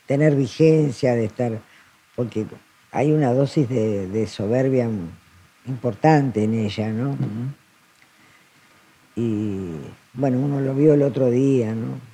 [0.07, 1.59] tener vigencia, de estar,
[2.15, 2.45] porque
[2.91, 4.87] hay una dosis de, soberbia
[5.67, 7.17] importante en ella, ¿no?
[9.17, 9.71] Y
[10.13, 12.12] bueno, uno lo vio el otro día, ¿no?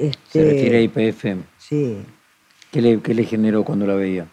[0.00, 1.24] Este, Se refiere a IPF.
[1.58, 1.98] Sí.
[2.72, 4.26] ¿Qué le, ¿Qué le generó cuando la veía?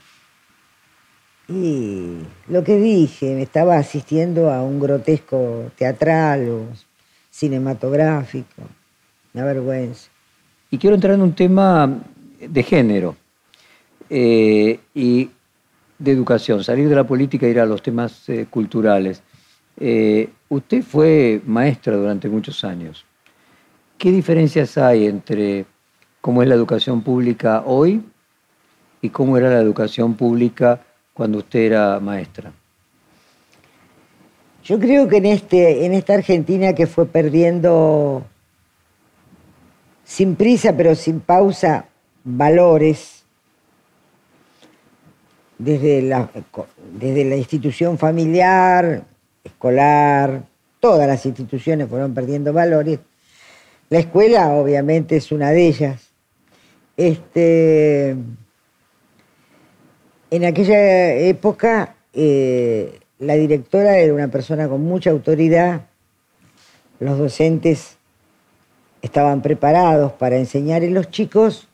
[1.49, 6.67] Y lo que dije, me estaba asistiendo a un grotesco teatral o
[7.29, 8.63] cinematográfico,
[9.33, 10.09] una vergüenza.
[10.71, 12.01] Y quiero entrar en un tema
[12.39, 13.15] de género.
[14.09, 15.29] Eh, y
[15.99, 19.21] de educación, salir de la política e ir a los temas eh, culturales.
[19.79, 23.05] Eh, usted fue maestra durante muchos años.
[23.97, 25.65] ¿Qué diferencias hay entre
[26.21, 28.03] cómo es la educación pública hoy
[29.01, 30.81] y cómo era la educación pública
[31.13, 32.51] cuando usted era maestra?
[34.63, 38.23] Yo creo que en, este, en esta Argentina que fue perdiendo
[40.03, 41.85] sin prisa pero sin pausa
[42.23, 43.23] valores,
[45.57, 46.29] desde la,
[46.99, 49.05] desde la institución familiar,
[49.43, 50.43] escolar,
[50.79, 52.99] todas las instituciones fueron perdiendo valores.
[53.89, 56.11] La escuela obviamente es una de ellas.
[56.97, 58.15] Este,
[60.29, 65.87] en aquella época eh, la directora era una persona con mucha autoridad,
[66.99, 67.97] los docentes
[69.01, 71.67] estaban preparados para enseñar y los chicos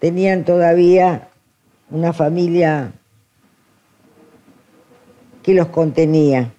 [0.00, 1.28] tenían todavía
[1.90, 2.92] una familia
[5.42, 6.52] que los contenía.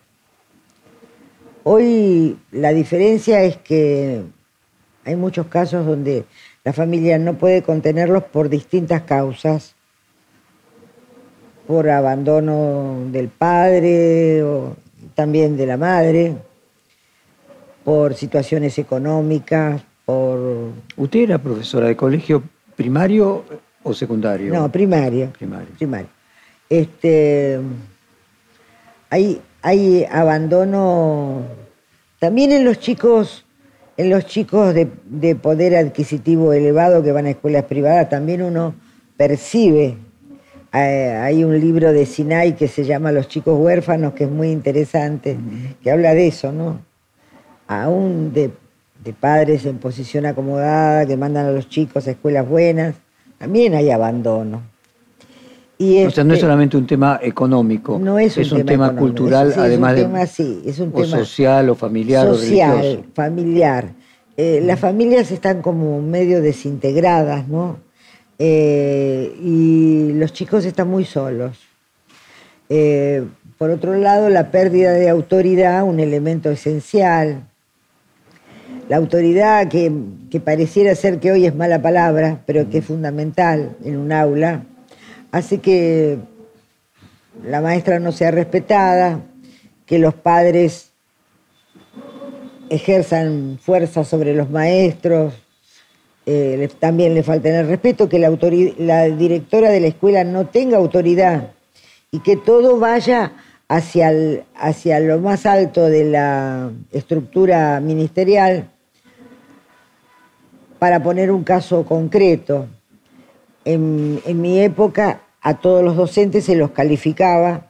[1.68, 4.22] Hoy la diferencia es que
[5.03, 6.26] hay muchos casos donde
[6.63, 9.74] la familia no puede contenerlos por distintas causas,
[11.66, 14.76] por abandono del padre o
[15.16, 16.36] también de la madre,
[17.84, 20.72] por situaciones económicas, por...
[20.97, 22.43] ¿Usted era profesora de colegio
[22.76, 23.43] primario
[23.82, 24.53] ¿O secundario?
[24.53, 25.32] No, primario.
[25.32, 25.70] Primario.
[25.78, 26.09] primario.
[26.70, 27.59] Este,
[29.09, 31.41] hay, hay abandono
[32.20, 33.47] también en los chicos,
[33.97, 38.76] en los chicos de, poder adquisitivo elevado que van a escuelas privadas, también uno
[39.18, 39.97] percibe.
[40.72, 44.51] Eh, hay un libro de Sinai que se llama Los chicos huérfanos, que es muy
[44.51, 45.36] interesante,
[45.82, 46.82] que habla de eso, ¿no?
[47.66, 48.51] Aún de,
[49.03, 52.93] de padres en posición acomodada que mandan a los chicos a escuelas buenas
[53.39, 54.74] también hay abandono.
[55.78, 59.95] O sea, no es este, solamente un tema económico, no es un, tema, cultural, además
[59.95, 63.03] de sí, es un o social o familiar social, o religioso.
[63.13, 63.89] familiar.
[64.38, 67.80] Eh, las familias están como medio desintegradas, ¿no?
[68.39, 71.57] Eh, y los chicos están muy solos.
[72.69, 73.23] Eh,
[73.57, 77.43] por otro lado, la pérdida de autoridad, un elemento esencial.
[78.88, 79.91] La autoridad que,
[80.30, 84.63] que pareciera ser que hoy es mala palabra, pero que es fundamental en un aula
[85.36, 86.17] hace que
[87.43, 89.19] la maestra no sea respetada,
[89.86, 90.91] que los padres
[92.69, 95.33] ejerzan fuerza sobre los maestros,
[96.25, 98.29] eh, también le falta el respeto, que la,
[99.09, 101.51] directora de la escuela no tenga autoridad
[102.11, 103.33] y que todo vaya
[103.67, 104.13] hacia,
[104.55, 108.69] hacia lo más alto de la estructura ministerial
[110.79, 112.67] para poner un caso concreto.
[113.65, 117.68] En mi época a todos los docentes se los calificaba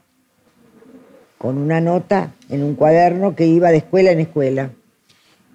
[1.38, 4.70] con una nota en un cuaderno que iba de escuela en escuela.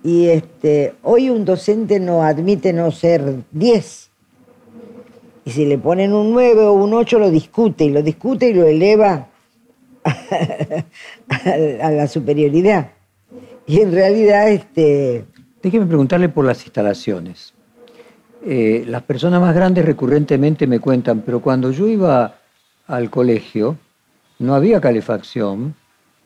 [0.04, 4.10] Y este, hoy un docente no admite no ser 10.
[5.46, 8.52] Y si le ponen un 9 o un 8 lo discute y lo discute y
[8.52, 9.28] lo eleva
[10.04, 12.90] a la superioridad.
[13.66, 14.50] Y en realidad...
[14.50, 15.24] Este...
[15.62, 17.54] Déjeme preguntarle por las instalaciones.
[18.42, 22.34] Eh, las personas más grandes recurrentemente me cuentan, pero cuando yo iba
[22.86, 23.76] al colegio
[24.38, 25.74] no había calefacción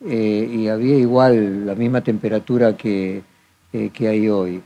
[0.07, 3.23] eh, y había igual la misma temperatura que,
[3.73, 4.63] eh, que hay hoy.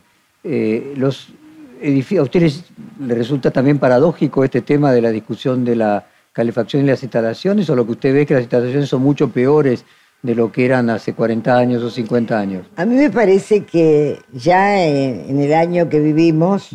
[0.97, 1.29] los
[1.81, 2.65] ¿A ustedes
[3.01, 7.71] les resulta también paradójico este tema de la discusión de la calefacción y las instalaciones
[7.71, 9.85] o lo que usted ve que las instalaciones son mucho peores
[10.23, 12.67] de lo que eran hace 40 años o 50 años?
[12.77, 16.71] A mí me parece que ya en, el año que vivimos,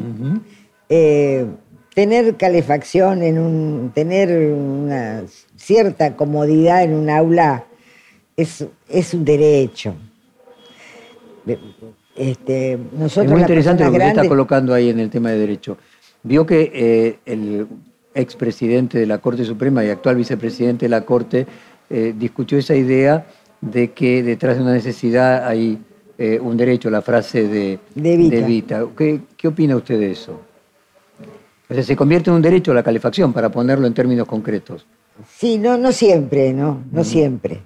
[0.95, 1.47] eh,
[1.95, 5.23] tener calefacción, en un, tener una
[5.55, 7.65] cierta comodidad en un aula
[8.37, 9.95] es, es un derecho.
[12.15, 15.39] Este, nosotros es muy interesante lo que usted está colocando ahí en el tema de
[15.39, 15.77] derecho.
[16.21, 17.65] Vio que eh, el
[18.13, 21.47] expresidente de la Corte Suprema y actual vicepresidente de la Corte
[21.89, 23.25] eh, discutió esa idea
[23.61, 25.79] de que detrás de una necesidad hay
[26.41, 28.85] un derecho, la frase de, de Vita.
[28.95, 30.52] ¿Qué, ¿Qué opina usted de eso?
[31.69, 34.85] Se convierte en un derecho la calefacción, para ponerlo en términos concretos.
[35.37, 36.83] Sí, no, no siempre, ¿no?
[36.91, 37.61] No siempre.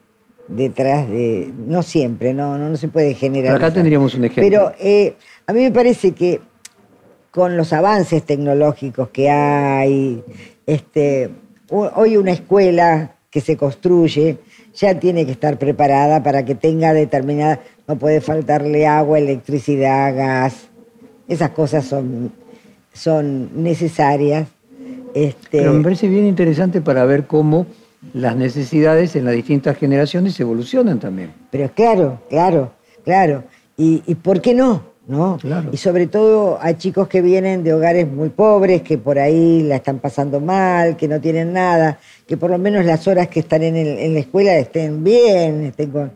[0.48, 1.52] Detrás de.
[1.68, 3.56] No siempre, no, no, se puede generar.
[3.56, 4.44] acá tendríamos un ejemplo.
[4.44, 6.40] Pero eh, a mí me parece que
[7.32, 10.24] con los avances tecnológicos que hay,
[10.66, 11.30] este,
[11.70, 14.38] hoy una escuela que se construye
[14.74, 17.60] ya tiene que estar preparada para que tenga determinada.
[17.88, 20.68] No puede faltarle agua, electricidad, gas.
[21.28, 22.32] Esas cosas son
[22.98, 24.48] son necesarias.
[25.14, 25.60] Este...
[25.60, 27.66] Pero me parece bien interesante para ver cómo
[28.14, 31.34] las necesidades en las distintas generaciones evolucionan también.
[31.52, 32.72] Pero claro, claro,
[33.04, 33.44] claro.
[33.78, 34.82] ¿Y, por qué no?
[35.08, 35.38] ¿no?
[35.72, 39.76] Y sobre todo a chicos que vienen de hogares muy pobres, que por ahí la
[39.78, 43.64] están pasando mal, que no tienen nada, que por lo menos las horas que están
[43.64, 46.12] en, en la escuela estén bien, estén con...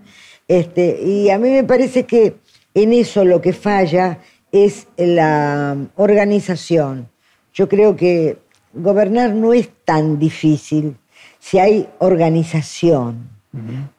[0.48, 2.36] Este, y a mí me parece que
[2.74, 4.20] en eso lo que falla
[4.52, 7.10] es la organización.
[7.54, 8.38] Yo creo que
[8.74, 10.98] gobernar no es tan difícil
[11.40, 13.30] si hay organización.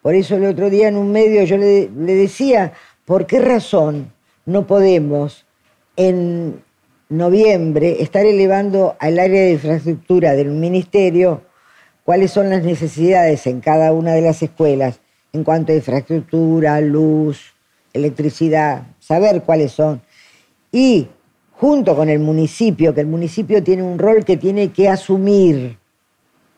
[0.00, 2.72] Por eso el otro día en un medio yo le, decía,
[3.04, 4.12] ¿por qué razón
[4.46, 5.44] no podemos
[5.96, 6.62] en
[7.10, 11.42] noviembre estar elevando al área de infraestructura del ministerio
[12.04, 15.00] cuáles son las necesidades en cada una de las escuelas
[15.34, 17.52] en cuanto a infraestructura, luz,
[17.92, 20.00] electricidad, saber cuáles son
[20.72, 21.06] y
[21.52, 25.78] junto con el municipio, que el municipio tiene un rol que tiene que asumir,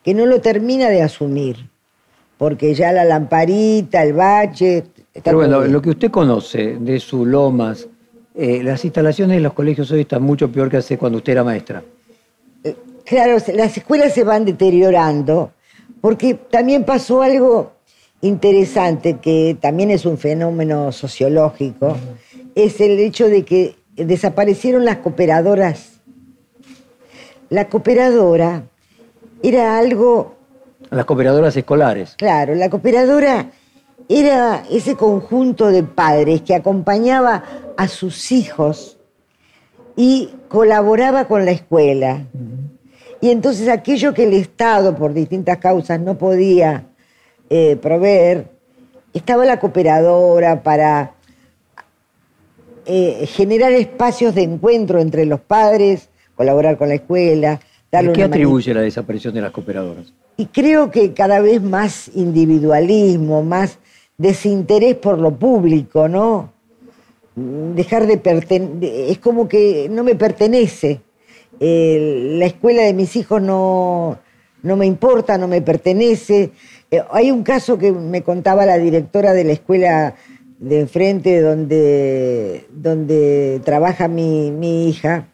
[0.03, 1.69] que no lo termina de asumir,
[2.37, 4.85] porque ya la lamparita, el bache...
[5.23, 7.87] Pero bueno, lo que usted conoce de su Lomas,
[8.33, 11.43] eh, las instalaciones de los colegios hoy están mucho peor que hace cuando usted era
[11.43, 11.83] maestra.
[12.63, 15.51] Eh, claro, las escuelas se van deteriorando,
[16.01, 17.73] porque también pasó algo
[18.21, 21.95] interesante, que también es un fenómeno sociológico,
[22.55, 26.01] es el hecho de que desaparecieron las cooperadoras.
[27.49, 28.63] La cooperadora
[29.41, 30.35] era algo...
[30.89, 32.15] Las cooperadoras escolares.
[32.17, 33.51] Claro, la cooperadora
[34.07, 37.43] era ese conjunto de padres que acompañaba
[37.77, 38.97] a sus hijos
[39.95, 42.25] y colaboraba con la escuela.
[43.21, 46.85] Y entonces aquello que el Estado, por distintas causas, no podía
[47.49, 48.49] eh, proveer,
[49.13, 51.14] estaba la cooperadora para
[52.85, 57.59] eh, generar espacios de encuentro entre los padres, colaborar con la escuela, ¿A
[57.91, 60.13] darle qué atribuye la desaparición de las cooperadoras?
[60.37, 63.79] y creo que cada vez más individualismo, más
[64.17, 66.51] desinterés por lo público, ¿no?
[67.35, 71.01] Dejar de pertenecer, es como que no me pertenece.
[71.59, 74.19] Eh, la escuela de mis hijos no,
[74.61, 76.51] no me importa, no me pertenece.
[76.91, 80.15] Eh, hay un caso que me contaba la directora de la escuela
[80.59, 85.27] de enfrente donde, donde trabaja mi, mi hija,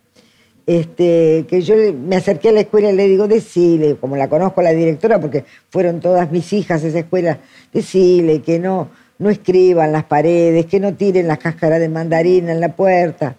[0.65, 4.61] este, que yo me acerqué a la escuela y le digo, decile, como la conozco
[4.61, 7.39] la directora, porque fueron todas mis hijas a esa escuela,
[7.73, 12.59] decile que no, no escriban las paredes, que no tiren las cáscaras de mandarina en
[12.59, 13.35] la puerta.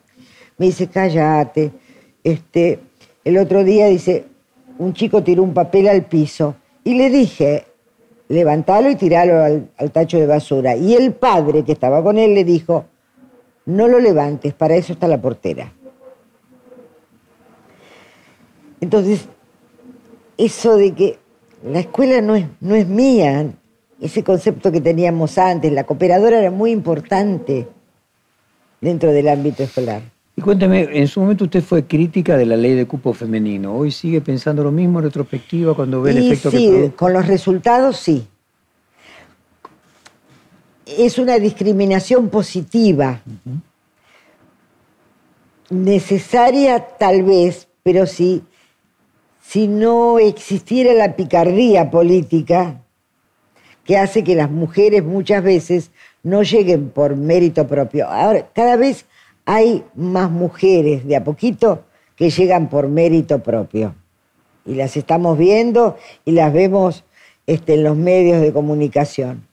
[0.59, 1.73] Me dice, cállate.
[2.23, 2.79] Este,
[3.25, 4.25] el otro día dice,
[4.79, 7.65] un chico tiró un papel al piso y le dije,
[8.33, 10.75] levantalo y tiralo al, al tacho de basura.
[10.77, 12.87] Y el padre que estaba con él le dijo,
[13.67, 15.73] no lo levantes, para eso está la portera.
[18.81, 19.29] Entonces,
[20.37, 21.19] eso de que
[21.65, 23.53] la escuela no es, no es mía,
[24.01, 27.69] ese concepto que teníamos antes, la cooperadora era muy importante
[28.81, 30.03] dentro del ámbito escolar.
[30.35, 33.75] Y cuénteme, en su momento usted fue crítica de la ley de cupo femenino.
[33.75, 36.97] ¿Hoy sigue pensando lo mismo en retrospectiva cuando ve el efecto sí, que produjo?
[36.97, 38.27] con los resultados sí.
[40.87, 43.21] Es una discriminación positiva.
[45.69, 48.43] Necesaria tal vez, pero si,
[49.43, 52.81] si no existiera la picardía política
[53.85, 55.91] que hace que las mujeres muchas veces
[56.23, 58.09] no lleguen por mérito propio.
[58.09, 59.07] Ahora, cada vez
[59.45, 61.85] hay más mujeres de a poquito
[62.17, 63.95] que llegan por mérito propio
[64.65, 67.05] y las estamos viendo y las vemos
[67.47, 69.47] este, en los medios de comunicación.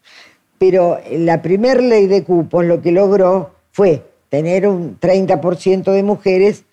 [0.58, 6.66] Pero la primer ley de cupos lo que logró fue tener un 30% de mujeres,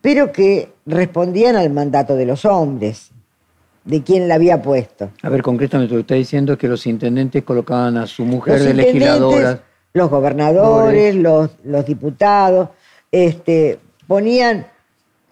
[0.00, 3.10] pero que respondían al mandato de los hombres,
[3.84, 5.10] de quien la había puesto.
[5.22, 8.58] A ver, concretamente lo que está diciendo es que los intendentes colocaban a su mujer
[8.58, 9.62] Los de legisladora.
[9.92, 12.70] Los gobernadores, los, los diputados,
[13.10, 14.66] este, ponían,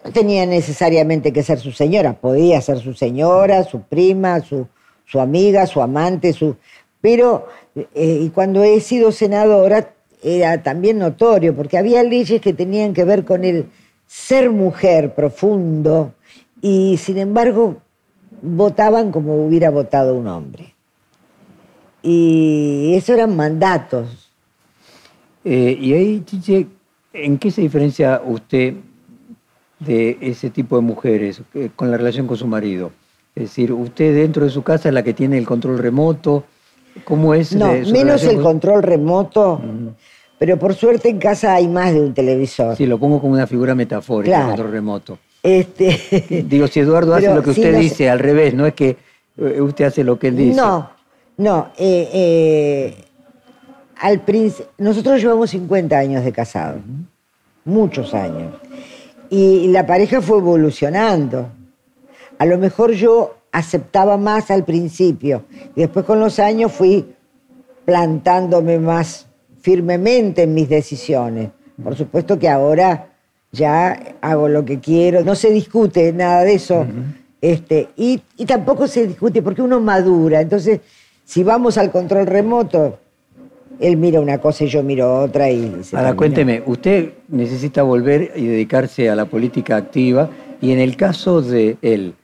[0.05, 4.67] no tenía necesariamente que ser su señora, podía ser su señora, su prima, su,
[5.07, 6.57] su amiga, su amante, su,
[7.01, 12.93] pero eh, y cuando he sido senadora era también notorio, porque había leyes que tenían
[12.93, 13.67] que ver con el
[14.07, 16.13] ser mujer profundo
[16.61, 17.77] y sin embargo
[18.43, 20.75] votaban como hubiera votado un hombre.
[22.03, 24.30] Y eso eran mandatos.
[25.45, 26.67] Eh, y ahí, Chiche,
[27.13, 28.75] ¿en qué se diferencia usted
[29.79, 32.93] de ese tipo de mujeres eh, con la relación con su marido?
[33.35, 36.45] Es decir, usted dentro de su casa es la que tiene el control remoto.
[37.05, 37.55] ¿Cómo es?
[37.55, 39.61] No, de su menos el con- control remoto,
[40.39, 42.77] pero por suerte en casa hay más de un televisor.
[42.77, 45.19] Sí, lo pongo como una figura metafórica, el control remoto.
[45.43, 48.97] Este, Digo, si Eduardo hace lo que usted dice, al revés, no es que
[49.39, 50.57] eh, usted hace lo que él dice.
[50.61, 50.91] no,
[51.39, 51.69] no.
[51.79, 52.95] eh,
[54.01, 54.23] al
[54.79, 56.81] nosotros llevamos 50 años de casados,
[57.67, 58.55] muchos años.
[59.29, 61.49] Y la pareja fue evolucionando.
[62.39, 65.45] A lo mejor yo aceptaba más al principio.
[65.77, 67.15] Y después con los años fui
[67.85, 69.27] plantándome más
[69.61, 71.51] firmemente en mis decisiones.
[71.83, 73.11] Por supuesto que ahora
[73.53, 76.87] ya hago lo que quiero, no se discute nada de eso.
[77.43, 80.41] este, y, y tampoco se discute porque uno madura.
[80.41, 80.81] Entonces,
[81.27, 82.99] si vamos al control remoto,
[83.81, 86.17] él mira una cosa y yo miro otra y se Ahora termina.
[86.17, 91.79] cuénteme, usted necesita volver y dedicarse a la política activa y en el caso de
[91.81, 92.15] él,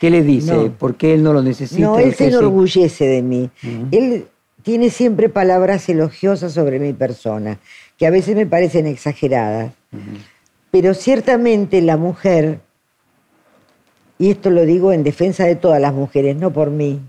[0.00, 0.54] ¿qué le dice?
[0.54, 0.72] No.
[0.72, 1.80] ¿Por qué él no lo necesita?
[1.80, 3.50] No, ¿Por él se enorgullece de mí.
[3.92, 4.26] Él
[4.62, 7.58] tiene siempre palabras elogiosas sobre mi persona,
[7.96, 9.72] que a veces me parecen exageradas.
[10.72, 12.58] Pero ciertamente la mujer,
[14.18, 17.00] y esto lo digo en defensa de todas las mujeres, no por mí,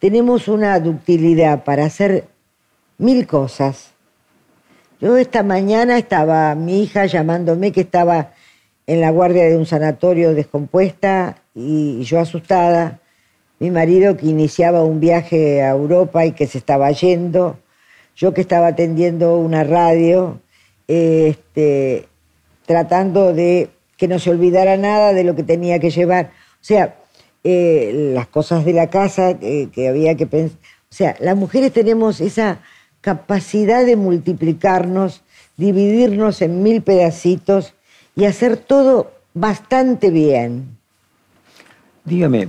[0.00, 2.24] tenemos una ductilidad para hacer
[2.98, 3.92] mil cosas.
[5.00, 8.32] Yo esta mañana estaba mi hija llamándome que estaba
[8.86, 13.00] en la guardia de un sanatorio descompuesta y yo asustada.
[13.58, 17.58] Mi marido que iniciaba un viaje a Europa y que se estaba yendo.
[18.16, 20.40] Yo que estaba atendiendo una radio,
[20.86, 22.06] este,
[22.66, 26.26] tratando de que no se olvidara nada de lo que tenía que llevar.
[26.26, 26.96] O sea,
[27.42, 30.58] eh, las cosas de la casa eh, que había que pensar.
[30.90, 32.60] O sea, las mujeres tenemos esa
[33.08, 35.20] capacidad de multiplicarnos,
[35.58, 37.74] dividirnos en mil pedacitos
[38.16, 40.78] y hacer todo bastante bien.
[42.02, 42.48] Dígame,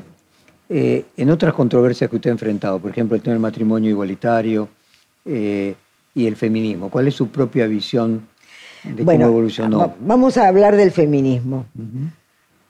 [0.70, 4.70] eh, en otras controversias que usted ha enfrentado, por ejemplo, el tema del matrimonio igualitario
[5.26, 5.76] eh,
[6.14, 8.26] y el feminismo, ¿cuál es su propia visión
[8.86, 9.78] de bueno, cómo evolucionó?
[9.80, 11.66] va- vamos a hablar del feminismo.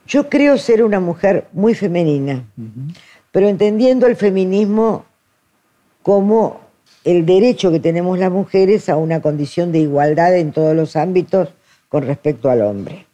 [0.08, 2.42] Yo creo ser una mujer muy femenina,
[3.30, 5.04] pero entendiendo el feminismo
[6.02, 6.65] como
[7.06, 11.50] el derecho que tenemos las mujeres a una condición de igualdad en todos los ámbitos
[11.88, 13.06] con respecto al hombre.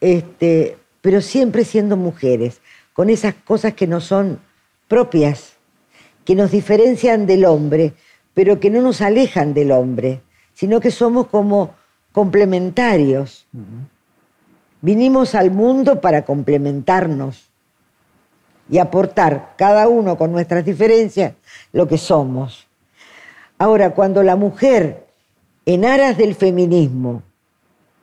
[0.00, 2.60] Este, pero siempre siendo mujeres,
[2.92, 4.40] con esas cosas que no son
[4.88, 5.52] propias,
[6.24, 7.92] que nos diferencian del hombre,
[8.34, 10.20] pero que no nos alejan del hombre,
[10.52, 11.76] sino que somos como
[12.10, 13.46] complementarios.
[14.80, 17.48] Vinimos al mundo para complementarnos
[18.68, 21.34] y aportar cada uno con nuestras diferencias
[21.72, 22.67] lo que somos.
[23.58, 25.06] Ahora, cuando la mujer,
[25.66, 27.22] en aras del feminismo,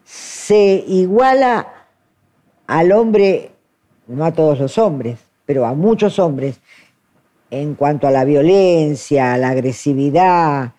[0.04, 1.68] se iguala
[2.68, 3.52] al hombre,
[4.08, 6.60] no a todos los hombres, pero a muchos hombres,
[7.50, 10.74] en cuanto a la violencia, a la agresividad,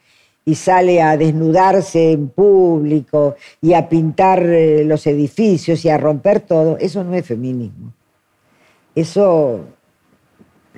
[0.49, 6.41] y sale a desnudarse en público y a pintar eh, los edificios y a romper
[6.41, 7.93] todo, eso no es feminismo.
[8.95, 9.65] Eso,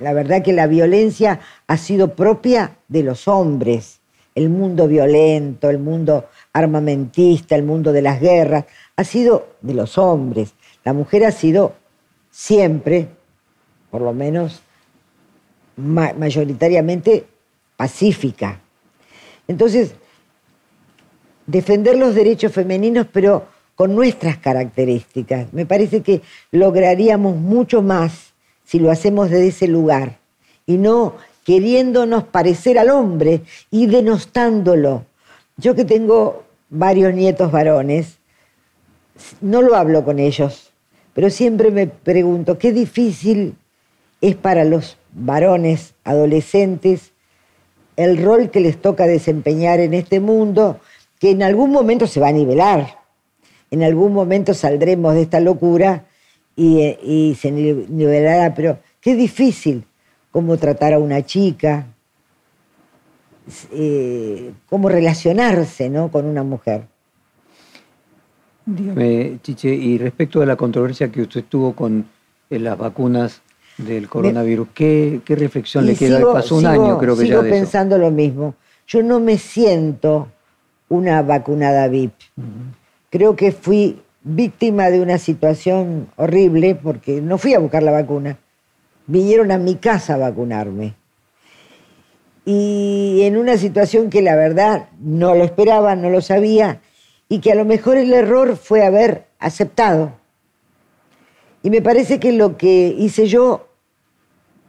[0.01, 4.01] la verdad que la violencia ha sido propia de los hombres,
[4.35, 8.65] el mundo violento, el mundo armamentista, el mundo de las guerras,
[8.97, 10.55] ha sido de los hombres.
[10.85, 11.75] La mujer ha sido
[12.31, 13.09] siempre,
[13.91, 14.63] por lo menos
[15.77, 17.27] mayoritariamente,
[17.77, 18.61] pacífica.
[19.47, 19.95] Entonces,
[21.47, 25.53] defender los derechos femeninos, pero con nuestras características.
[25.53, 26.21] Me parece que
[26.51, 28.35] lograríamos mucho más
[28.69, 30.19] si lo hacemos desde ese lugar
[30.67, 31.15] y no
[31.45, 33.41] queriéndonos parecer al hombre
[33.71, 35.07] y denostándolo.
[35.57, 38.19] Yo que tengo varios nietos varones,
[39.41, 40.71] no lo hablo con ellos,
[41.15, 43.55] pero siempre me pregunto qué difícil
[44.21, 47.13] es para los varones adolescentes
[47.97, 50.79] el rol que les toca desempeñar en este mundo,
[51.19, 52.99] que en algún momento se va a nivelar,
[53.71, 56.05] en algún momento saldremos de esta locura
[56.59, 59.85] y, se nivelará, pero qué difícil
[60.33, 61.87] cómo tratar a una chica,
[63.73, 66.11] eh, cómo relacionarse ¿no?
[66.11, 66.83] con una mujer.
[68.67, 72.05] Dígame, Chiche, y respecto a la controversia que usted tuvo con
[72.51, 73.41] eh, las vacunas
[73.79, 74.69] del coronavirus.
[74.75, 76.21] ¿Qué, reflexión le queda?
[76.33, 78.57] Pasó un año, creo que sigo pensando lo mismo.
[78.87, 80.29] Yo no me siento
[80.89, 82.15] una vacunada VIP.
[83.11, 88.39] Creo que fui víctima de una situación horrible porque no fui a buscar la vacuna.
[89.07, 90.95] Vinieron a mi casa a vacunarme.
[92.45, 96.81] Y en una situación que la verdad no lo esperaba, no lo sabía,
[97.29, 100.13] y que a lo mejor el error fue haber aceptado.
[101.63, 103.69] Y me parece que lo que hice yo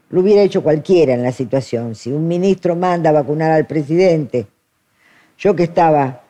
[0.09, 1.95] lo hubiera hecho cualquiera en la situación.
[1.95, 4.47] Si un ministro manda a vacunar al presidente,
[5.37, 6.23] yo que estaba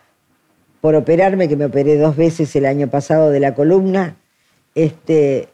[0.81, 4.17] por operarme, que me operé dos veces el año pasado de la columna,
[4.75, 5.49] este,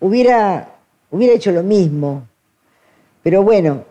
[0.00, 0.76] hubiera,
[1.10, 2.26] hubiera hecho lo mismo.
[3.22, 3.84] Pero bueno,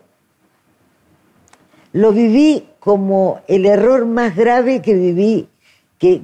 [1.92, 5.48] lo viví como el error más grave que viví,
[5.98, 6.22] que,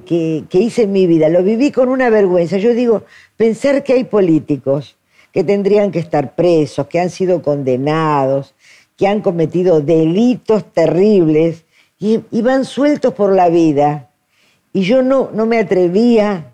[0.49, 1.29] que hice en mi vida.
[1.29, 2.57] Lo viví con una vergüenza.
[2.57, 3.03] Yo digo,
[3.35, 4.97] pensar que hay políticos
[5.31, 8.55] que tendrían que estar presos, que han sido condenados,
[8.97, 11.63] que han cometido delitos terribles
[11.99, 14.06] y, van sueltos por la vida.
[14.77, 16.53] Y yo no, no me atrevía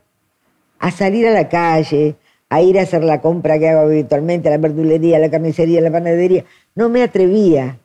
[0.80, 2.16] a salir a la calle,
[2.48, 5.80] a ir a hacer la compra que hago habitualmente, a la verdulería, a la carnicería,
[5.80, 6.46] a la panadería.
[6.74, 7.80] No me atrevía,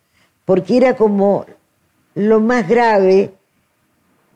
[0.45, 1.45] porque era como
[2.15, 3.33] lo más grave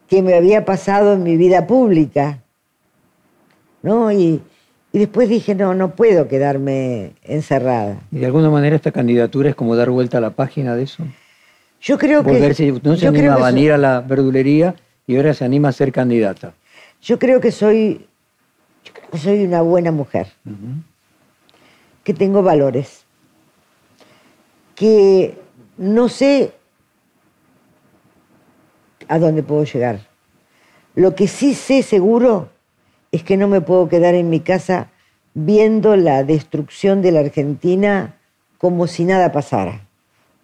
[0.08, 2.42] que me había pasado en mi vida pública.
[3.82, 4.10] ¿no?
[4.10, 4.40] Y,
[4.92, 8.00] y después dije, no, no puedo quedarme encerrada.
[8.10, 11.04] ¿Y de alguna manera esta candidatura es como dar vuelta a la página de eso?
[11.80, 12.80] Yo creo que...
[12.82, 14.74] no se anima a venir a la verdulería
[15.06, 16.54] y ahora se anima a ser candidata.
[17.00, 18.06] Yo creo que soy,
[18.84, 20.28] yo creo que soy una buena mujer,
[22.04, 23.04] que tengo valores,
[24.74, 25.36] que
[25.76, 26.52] no sé
[29.08, 30.00] a dónde puedo llegar.
[30.94, 32.50] Lo que sí sé seguro
[33.10, 34.90] es que no me puedo quedar en mi casa
[35.34, 38.16] viendo la destrucción de la Argentina
[38.58, 39.86] como si nada pasara,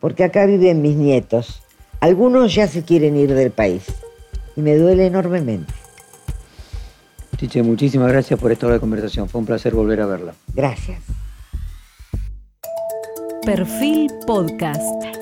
[0.00, 1.62] porque acá viven mis nietos.
[2.00, 3.86] Algunos ya se quieren ir del país
[4.58, 5.72] y me duele enormemente.
[7.36, 9.28] Chiche, muchísimas gracias por esta hora de conversación.
[9.28, 10.34] Fue un placer volver a verla.
[10.52, 11.00] Gracias.
[13.46, 15.17] Perfil Podcast.